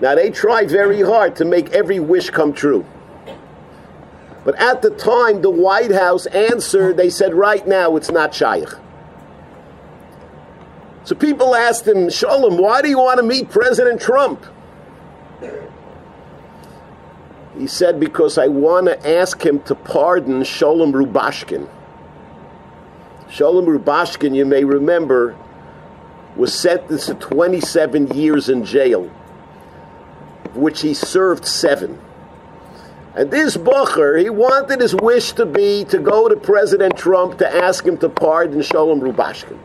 Now 0.00 0.14
they 0.14 0.30
try 0.30 0.64
very 0.64 1.02
hard 1.02 1.36
to 1.36 1.44
make 1.44 1.70
every 1.70 2.00
wish 2.00 2.30
come 2.30 2.52
true. 2.52 2.84
But 4.46 4.54
at 4.60 4.80
the 4.80 4.90
time, 4.90 5.42
the 5.42 5.50
White 5.50 5.90
House 5.90 6.26
answered, 6.26 6.96
they 6.96 7.10
said, 7.10 7.34
right 7.34 7.66
now 7.66 7.96
it's 7.96 8.12
not 8.12 8.32
Shaykh. 8.32 8.68
So 11.02 11.16
people 11.16 11.56
asked 11.56 11.84
him, 11.84 12.08
Shalom, 12.08 12.56
why 12.56 12.80
do 12.80 12.88
you 12.88 12.98
want 12.98 13.18
to 13.18 13.24
meet 13.24 13.50
President 13.50 14.00
Trump? 14.00 14.46
He 17.58 17.66
said, 17.66 17.98
because 17.98 18.38
I 18.38 18.46
want 18.46 18.86
to 18.86 19.18
ask 19.18 19.44
him 19.44 19.58
to 19.64 19.74
pardon 19.74 20.42
Sholem 20.42 20.92
Rubashkin. 20.92 21.68
Sholem 23.28 23.66
Rubashkin, 23.66 24.36
you 24.36 24.46
may 24.46 24.62
remember, 24.62 25.36
was 26.36 26.54
sentenced 26.54 27.08
to 27.08 27.14
27 27.14 28.14
years 28.14 28.48
in 28.48 28.64
jail, 28.64 29.08
which 30.54 30.82
he 30.82 30.94
served 30.94 31.44
seven. 31.44 32.00
And 33.16 33.30
this 33.30 33.56
Bucher, 33.56 34.18
he 34.18 34.28
wanted 34.28 34.82
his 34.82 34.94
wish 34.94 35.32
to 35.32 35.46
be 35.46 35.84
to 35.86 35.98
go 35.98 36.28
to 36.28 36.36
President 36.36 36.98
Trump 36.98 37.38
to 37.38 37.48
ask 37.48 37.82
him 37.82 37.96
to 37.98 38.10
pardon 38.10 38.60
Sholem 38.60 39.00
Rubashkin. 39.00 39.58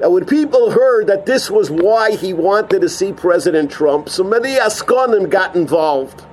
Now, 0.00 0.10
when 0.10 0.24
people 0.24 0.70
heard 0.70 1.08
that 1.08 1.26
this 1.26 1.50
was 1.50 1.68
why 1.68 2.12
he 2.12 2.32
wanted 2.32 2.80
to 2.82 2.88
see 2.88 3.12
President 3.12 3.72
Trump, 3.72 4.08
so 4.08 4.22
many 4.22 4.54
Askonim 4.54 5.30
got 5.30 5.56
involved. 5.56 6.24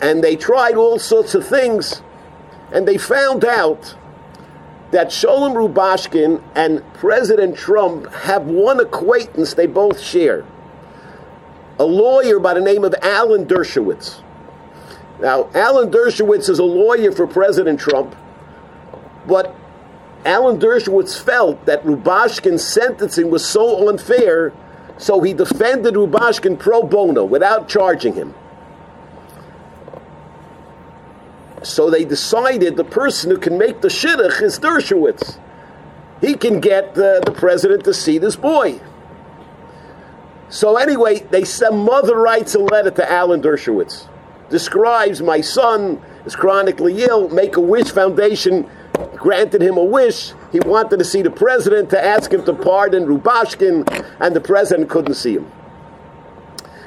And 0.00 0.22
they 0.22 0.36
tried 0.36 0.76
all 0.76 1.00
sorts 1.00 1.34
of 1.34 1.44
things, 1.44 2.02
and 2.72 2.86
they 2.86 2.98
found 2.98 3.44
out 3.44 3.96
that 4.92 5.08
Sholem 5.08 5.54
Rubashkin 5.54 6.40
and 6.54 6.84
President 6.94 7.56
Trump 7.56 8.12
have 8.12 8.46
one 8.46 8.78
acquaintance 8.78 9.54
they 9.54 9.66
both 9.66 10.00
share 10.00 10.44
a 11.80 11.84
lawyer 11.84 12.38
by 12.38 12.52
the 12.52 12.60
name 12.60 12.84
of 12.84 12.94
Alan 13.00 13.46
Dershowitz. 13.46 14.22
Now, 15.18 15.48
Alan 15.54 15.90
Dershowitz 15.90 16.50
is 16.50 16.58
a 16.58 16.64
lawyer 16.64 17.10
for 17.10 17.26
President 17.26 17.80
Trump, 17.80 18.14
but 19.26 19.56
Alan 20.26 20.60
Dershowitz 20.60 21.18
felt 21.18 21.64
that 21.64 21.82
Rubashkin's 21.82 22.62
sentencing 22.62 23.30
was 23.30 23.46
so 23.46 23.88
unfair, 23.88 24.52
so 24.98 25.22
he 25.22 25.32
defended 25.32 25.94
Rubashkin 25.94 26.58
pro 26.58 26.82
bono 26.82 27.24
without 27.24 27.66
charging 27.66 28.12
him. 28.12 28.34
So 31.62 31.88
they 31.88 32.04
decided 32.04 32.76
the 32.76 32.84
person 32.84 33.30
who 33.30 33.38
can 33.38 33.56
make 33.56 33.80
the 33.80 33.88
shidduch 33.88 34.42
is 34.42 34.58
Dershowitz. 34.58 35.38
He 36.20 36.34
can 36.34 36.60
get 36.60 36.94
the, 36.94 37.22
the 37.24 37.32
president 37.32 37.84
to 37.84 37.94
see 37.94 38.18
this 38.18 38.36
boy. 38.36 38.80
So 40.50 40.76
anyway, 40.76 41.20
they 41.30 41.44
send 41.44 41.78
mother 41.78 42.16
writes 42.16 42.54
a 42.54 42.58
letter 42.58 42.90
to 42.90 43.10
Alan 43.10 43.40
Dershowitz. 43.40 44.08
Describes 44.50 45.22
my 45.22 45.40
son 45.40 46.02
is 46.26 46.34
chronically 46.34 47.02
ill. 47.04 47.28
Make 47.28 47.56
a 47.56 47.60
Wish 47.60 47.90
Foundation 47.90 48.68
granted 49.16 49.62
him 49.62 49.76
a 49.76 49.84
wish. 49.84 50.32
He 50.50 50.60
wanted 50.60 50.98
to 50.98 51.04
see 51.04 51.22
the 51.22 51.30
president 51.30 51.90
to 51.90 52.04
ask 52.04 52.32
him 52.32 52.44
to 52.44 52.52
pardon 52.52 53.06
Rubashkin, 53.06 54.04
and 54.18 54.34
the 54.34 54.40
president 54.40 54.90
couldn't 54.90 55.14
see 55.14 55.36
him. 55.36 55.50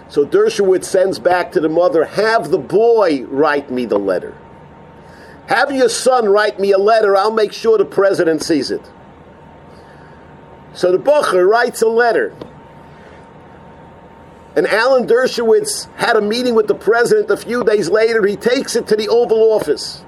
So 0.09 0.25
Dershowitz 0.25 0.85
sends 0.85 1.17
back 1.17 1.51
to 1.53 1.59
the 1.59 1.69
mother, 1.69 2.03
have 2.03 2.51
the 2.51 2.59
boy 2.59 3.23
write 3.23 3.71
me 3.71 3.85
the 3.85 3.97
letter. 3.97 4.37
Have 5.47 5.71
your 5.71 5.89
son 5.89 6.27
write 6.27 6.59
me 6.59 6.71
a 6.71 6.77
letter, 6.77 7.15
I'll 7.15 7.31
make 7.31 7.53
sure 7.53 7.77
the 7.77 7.85
president 7.85 8.43
sees 8.43 8.71
it. 8.71 8.81
So 10.73 10.91
the 10.91 10.99
Bocher 10.99 11.47
writes 11.47 11.81
a 11.81 11.87
letter. 11.87 12.35
And 14.55 14.67
Alan 14.67 15.07
Dershowitz 15.07 15.91
had 15.95 16.15
a 16.15 16.21
meeting 16.21 16.53
with 16.53 16.67
the 16.67 16.75
president 16.75 17.31
a 17.31 17.37
few 17.37 17.63
days 17.63 17.89
later. 17.89 18.25
He 18.25 18.35
takes 18.35 18.75
it 18.75 18.87
to 18.87 18.95
the 18.95 19.09
Oval 19.09 19.51
Office 19.51 20.03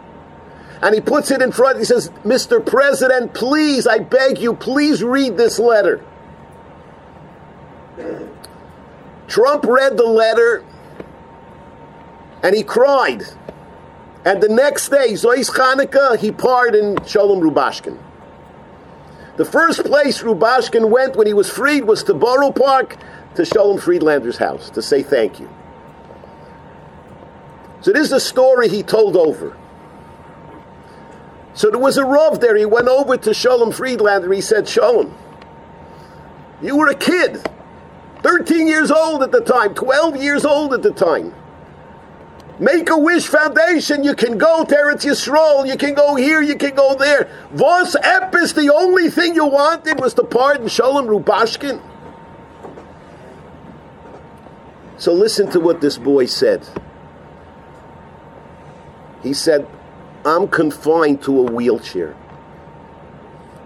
and 0.81 0.93
he 0.93 1.01
puts 1.01 1.31
it 1.31 1.41
in 1.41 1.51
front. 1.51 1.79
He 1.79 1.86
says, 1.86 2.10
Mr. 2.23 2.63
President, 2.63 3.34
please, 3.34 3.88
I 3.88 3.99
beg 3.99 4.38
you, 4.38 4.53
please 4.53 5.03
read 5.03 5.36
this 5.38 5.58
letter. 5.58 6.03
Trump 9.27 9.63
read 9.65 9.97
the 9.97 10.05
letter 10.05 10.63
and 12.43 12.55
he 12.55 12.63
cried. 12.63 13.23
And 14.23 14.41
the 14.41 14.49
next 14.49 14.89
day, 14.89 15.13
Zois 15.13 15.49
Chanukah, 15.49 16.17
he 16.17 16.31
pardoned 16.31 17.01
Sholem 17.01 17.41
Rubashkin. 17.41 17.97
The 19.38 19.45
first 19.45 19.84
place 19.84 20.21
Rubashkin 20.21 20.89
went 20.89 21.15
when 21.15 21.27
he 21.27 21.34
was 21.34 21.49
freed 21.49 21.86
was 21.86 22.03
to 22.03 22.13
Borough 22.13 22.51
Park 22.51 22.97
to 23.36 23.43
Sholem 23.43 23.82
Friedlander's 23.82 24.38
house 24.38 24.69
to 24.71 24.82
say 24.82 25.04
thank 25.04 25.39
you. 25.39 25.50
So 27.82 27.91
this 27.91 28.08
is 28.08 28.13
a 28.13 28.19
story 28.19 28.67
he 28.67 28.82
told 28.82 29.15
over. 29.15 29.56
So 31.54 31.69
there 31.69 31.80
was 31.80 31.98
a 31.98 32.04
Rav 32.04 32.39
there. 32.39 32.56
He 32.58 32.65
went 32.65 32.88
over 32.88 33.15
to 33.15 33.30
Sholem 33.30 33.74
Friedlander. 33.74 34.32
He 34.34 34.41
said, 34.41 34.65
Sholem, 34.65 35.13
you 36.62 36.76
were 36.76 36.89
a 36.89 36.95
kid. 36.95 37.48
13 38.24 38.67
years 38.67 38.89
old 38.89 39.21
at 39.21 39.32
the 39.32 39.41
time, 39.41 39.76
12 39.76 40.17
years 40.17 40.45
old 40.45 40.74
at 40.74 40.82
the 40.82 40.91
time. 40.91 41.34
Make 42.60 42.89
a 42.89 42.98
Wish 42.98 43.28
Foundation. 43.28 44.04
You 44.04 44.15
can 44.15 44.38
go 44.38 44.63
to 44.63 44.76
Eretz 44.76 45.06
Yisrael. 45.06 45.67
You 45.67 45.78
can 45.78 45.93
go 45.93 46.15
here. 46.15 46.41
You 46.41 46.56
can 46.56 46.74
go 46.74 46.95
there. 46.95 47.30
Vos 47.52 47.95
Epis, 47.98 48.56
the 48.56 48.74
only 48.74 49.10
thing 49.10 49.36
you 49.36 49.45
wanted 49.45 50.00
was 50.00 50.13
to 50.13 50.24
pardon 50.24 50.67
Sholem 50.67 51.08
Rubashkin. 51.08 51.82
So 54.97 55.13
listen 55.13 55.49
to 55.51 55.60
what 55.60 55.81
this 55.81 55.97
boy 55.97 56.25
said. 56.25 56.67
He 59.23 59.34
said, 59.34 59.67
I'm 60.25 60.47
confined 60.47 61.23
to 61.23 61.47
a 61.47 61.51
wheelchair. 61.51 62.15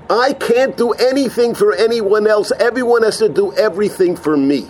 I 0.09 0.33
can't 0.33 0.75
do 0.75 0.91
anything 0.91 1.53
for 1.53 1.73
anyone 1.73 2.25
else. 2.25 2.51
Everyone 2.59 3.03
has 3.03 3.19
to 3.19 3.29
do 3.29 3.53
everything 3.53 4.15
for 4.15 4.35
me. 4.35 4.69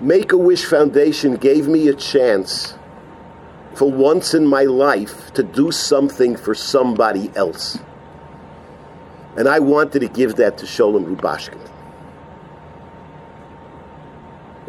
Make 0.00 0.32
a 0.32 0.36
Wish 0.36 0.64
Foundation 0.64 1.36
gave 1.36 1.66
me 1.66 1.88
a 1.88 1.94
chance 1.94 2.74
for 3.74 3.90
once 3.90 4.34
in 4.34 4.46
my 4.46 4.64
life 4.64 5.32
to 5.32 5.42
do 5.42 5.72
something 5.72 6.36
for 6.36 6.54
somebody 6.54 7.32
else. 7.34 7.78
And 9.36 9.48
I 9.48 9.60
wanted 9.60 10.00
to 10.00 10.08
give 10.08 10.36
that 10.36 10.58
to 10.58 10.66
Sholem 10.66 11.16
Rubashkin. 11.16 11.77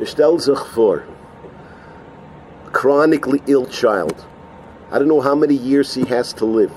Sich 0.05 0.65
vor, 0.73 1.05
a 2.65 2.69
chronically 2.71 3.41
ill 3.47 3.65
child. 3.65 4.25
I 4.91 4.99
don't 4.99 5.07
know 5.07 5.21
how 5.21 5.35
many 5.35 5.55
years 5.55 5.93
he 5.93 6.05
has 6.05 6.33
to 6.33 6.45
live. 6.45 6.71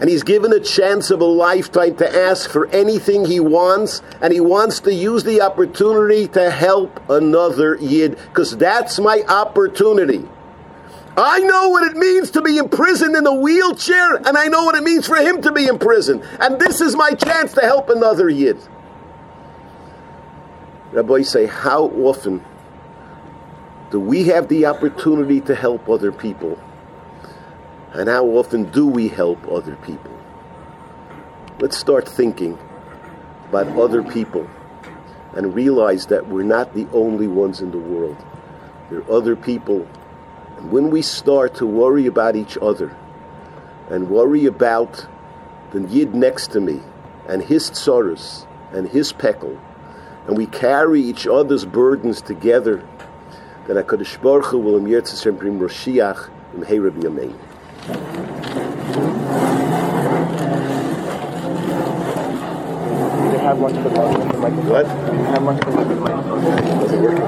And 0.00 0.10
he's 0.10 0.24
given 0.24 0.52
a 0.52 0.60
chance 0.60 1.10
of 1.10 1.20
a 1.20 1.24
lifetime 1.24 1.96
to 1.96 2.16
ask 2.16 2.50
for 2.50 2.66
anything 2.70 3.24
he 3.24 3.38
wants, 3.38 4.02
and 4.20 4.32
he 4.32 4.40
wants 4.40 4.80
to 4.80 4.92
use 4.92 5.22
the 5.22 5.40
opportunity 5.40 6.26
to 6.28 6.50
help 6.50 7.00
another 7.08 7.76
Yid, 7.76 8.18
because 8.28 8.56
that's 8.56 8.98
my 8.98 9.22
opportunity. 9.28 10.28
I 11.16 11.38
know 11.38 11.68
what 11.68 11.84
it 11.84 11.96
means 11.96 12.32
to 12.32 12.42
be 12.42 12.58
imprisoned 12.58 13.14
in 13.14 13.24
a 13.24 13.34
wheelchair, 13.34 14.16
and 14.16 14.36
I 14.36 14.48
know 14.48 14.64
what 14.64 14.74
it 14.74 14.82
means 14.82 15.06
for 15.06 15.16
him 15.16 15.40
to 15.42 15.52
be 15.52 15.68
imprisoned. 15.68 16.24
And 16.40 16.60
this 16.60 16.80
is 16.80 16.96
my 16.96 17.12
chance 17.12 17.52
to 17.52 17.60
help 17.60 17.88
another 17.88 18.28
Yid. 18.28 18.58
Rabbi 20.94 21.22
say, 21.22 21.46
how 21.46 21.86
often 21.86 22.44
do 23.90 23.98
we 23.98 24.28
have 24.28 24.46
the 24.46 24.66
opportunity 24.66 25.40
to 25.40 25.52
help 25.52 25.88
other 25.88 26.12
people? 26.12 26.56
And 27.92 28.08
how 28.08 28.26
often 28.26 28.70
do 28.70 28.86
we 28.86 29.08
help 29.08 29.44
other 29.48 29.74
people? 29.74 30.16
Let's 31.58 31.76
start 31.76 32.08
thinking 32.08 32.56
about 33.48 33.66
other 33.76 34.04
people 34.04 34.48
and 35.32 35.52
realize 35.52 36.06
that 36.06 36.28
we're 36.28 36.44
not 36.44 36.74
the 36.74 36.86
only 36.92 37.26
ones 37.26 37.60
in 37.60 37.72
the 37.72 37.78
world. 37.78 38.16
There 38.88 39.00
are 39.00 39.10
other 39.10 39.34
people. 39.34 39.88
And 40.58 40.70
when 40.70 40.90
we 40.90 41.02
start 41.02 41.56
to 41.56 41.66
worry 41.66 42.06
about 42.06 42.36
each 42.36 42.56
other 42.62 42.96
and 43.90 44.10
worry 44.10 44.46
about 44.46 45.08
the 45.72 45.80
Yid 45.88 46.14
next 46.14 46.52
to 46.52 46.60
me 46.60 46.82
and 47.26 47.42
his 47.42 47.68
tsaras 47.68 48.46
and 48.72 48.88
his 48.88 49.12
pekel, 49.12 49.58
and 50.26 50.36
we 50.36 50.46
carry 50.46 51.00
each 51.00 51.26
other's 51.26 51.64
burdens 51.64 52.22
together, 52.22 52.86
then 53.66 53.76
HaKadosh 53.76 54.20
Baruch 54.22 54.46
Hu 54.46 54.58
will 54.58 54.80
Yertzesem 54.80 55.38
bring 55.38 55.58
Moshiach 55.58 56.30
im 56.54 56.62
Heirav 56.64 57.00
Yamein. 57.02 57.34
Have 63.44 63.58
one 63.58 63.74
to 63.74 63.82
the. 63.82 63.90
What? 63.90 64.86
Have 64.86 65.42
one 65.44 65.60
to 65.60 65.70
the. 65.70 67.24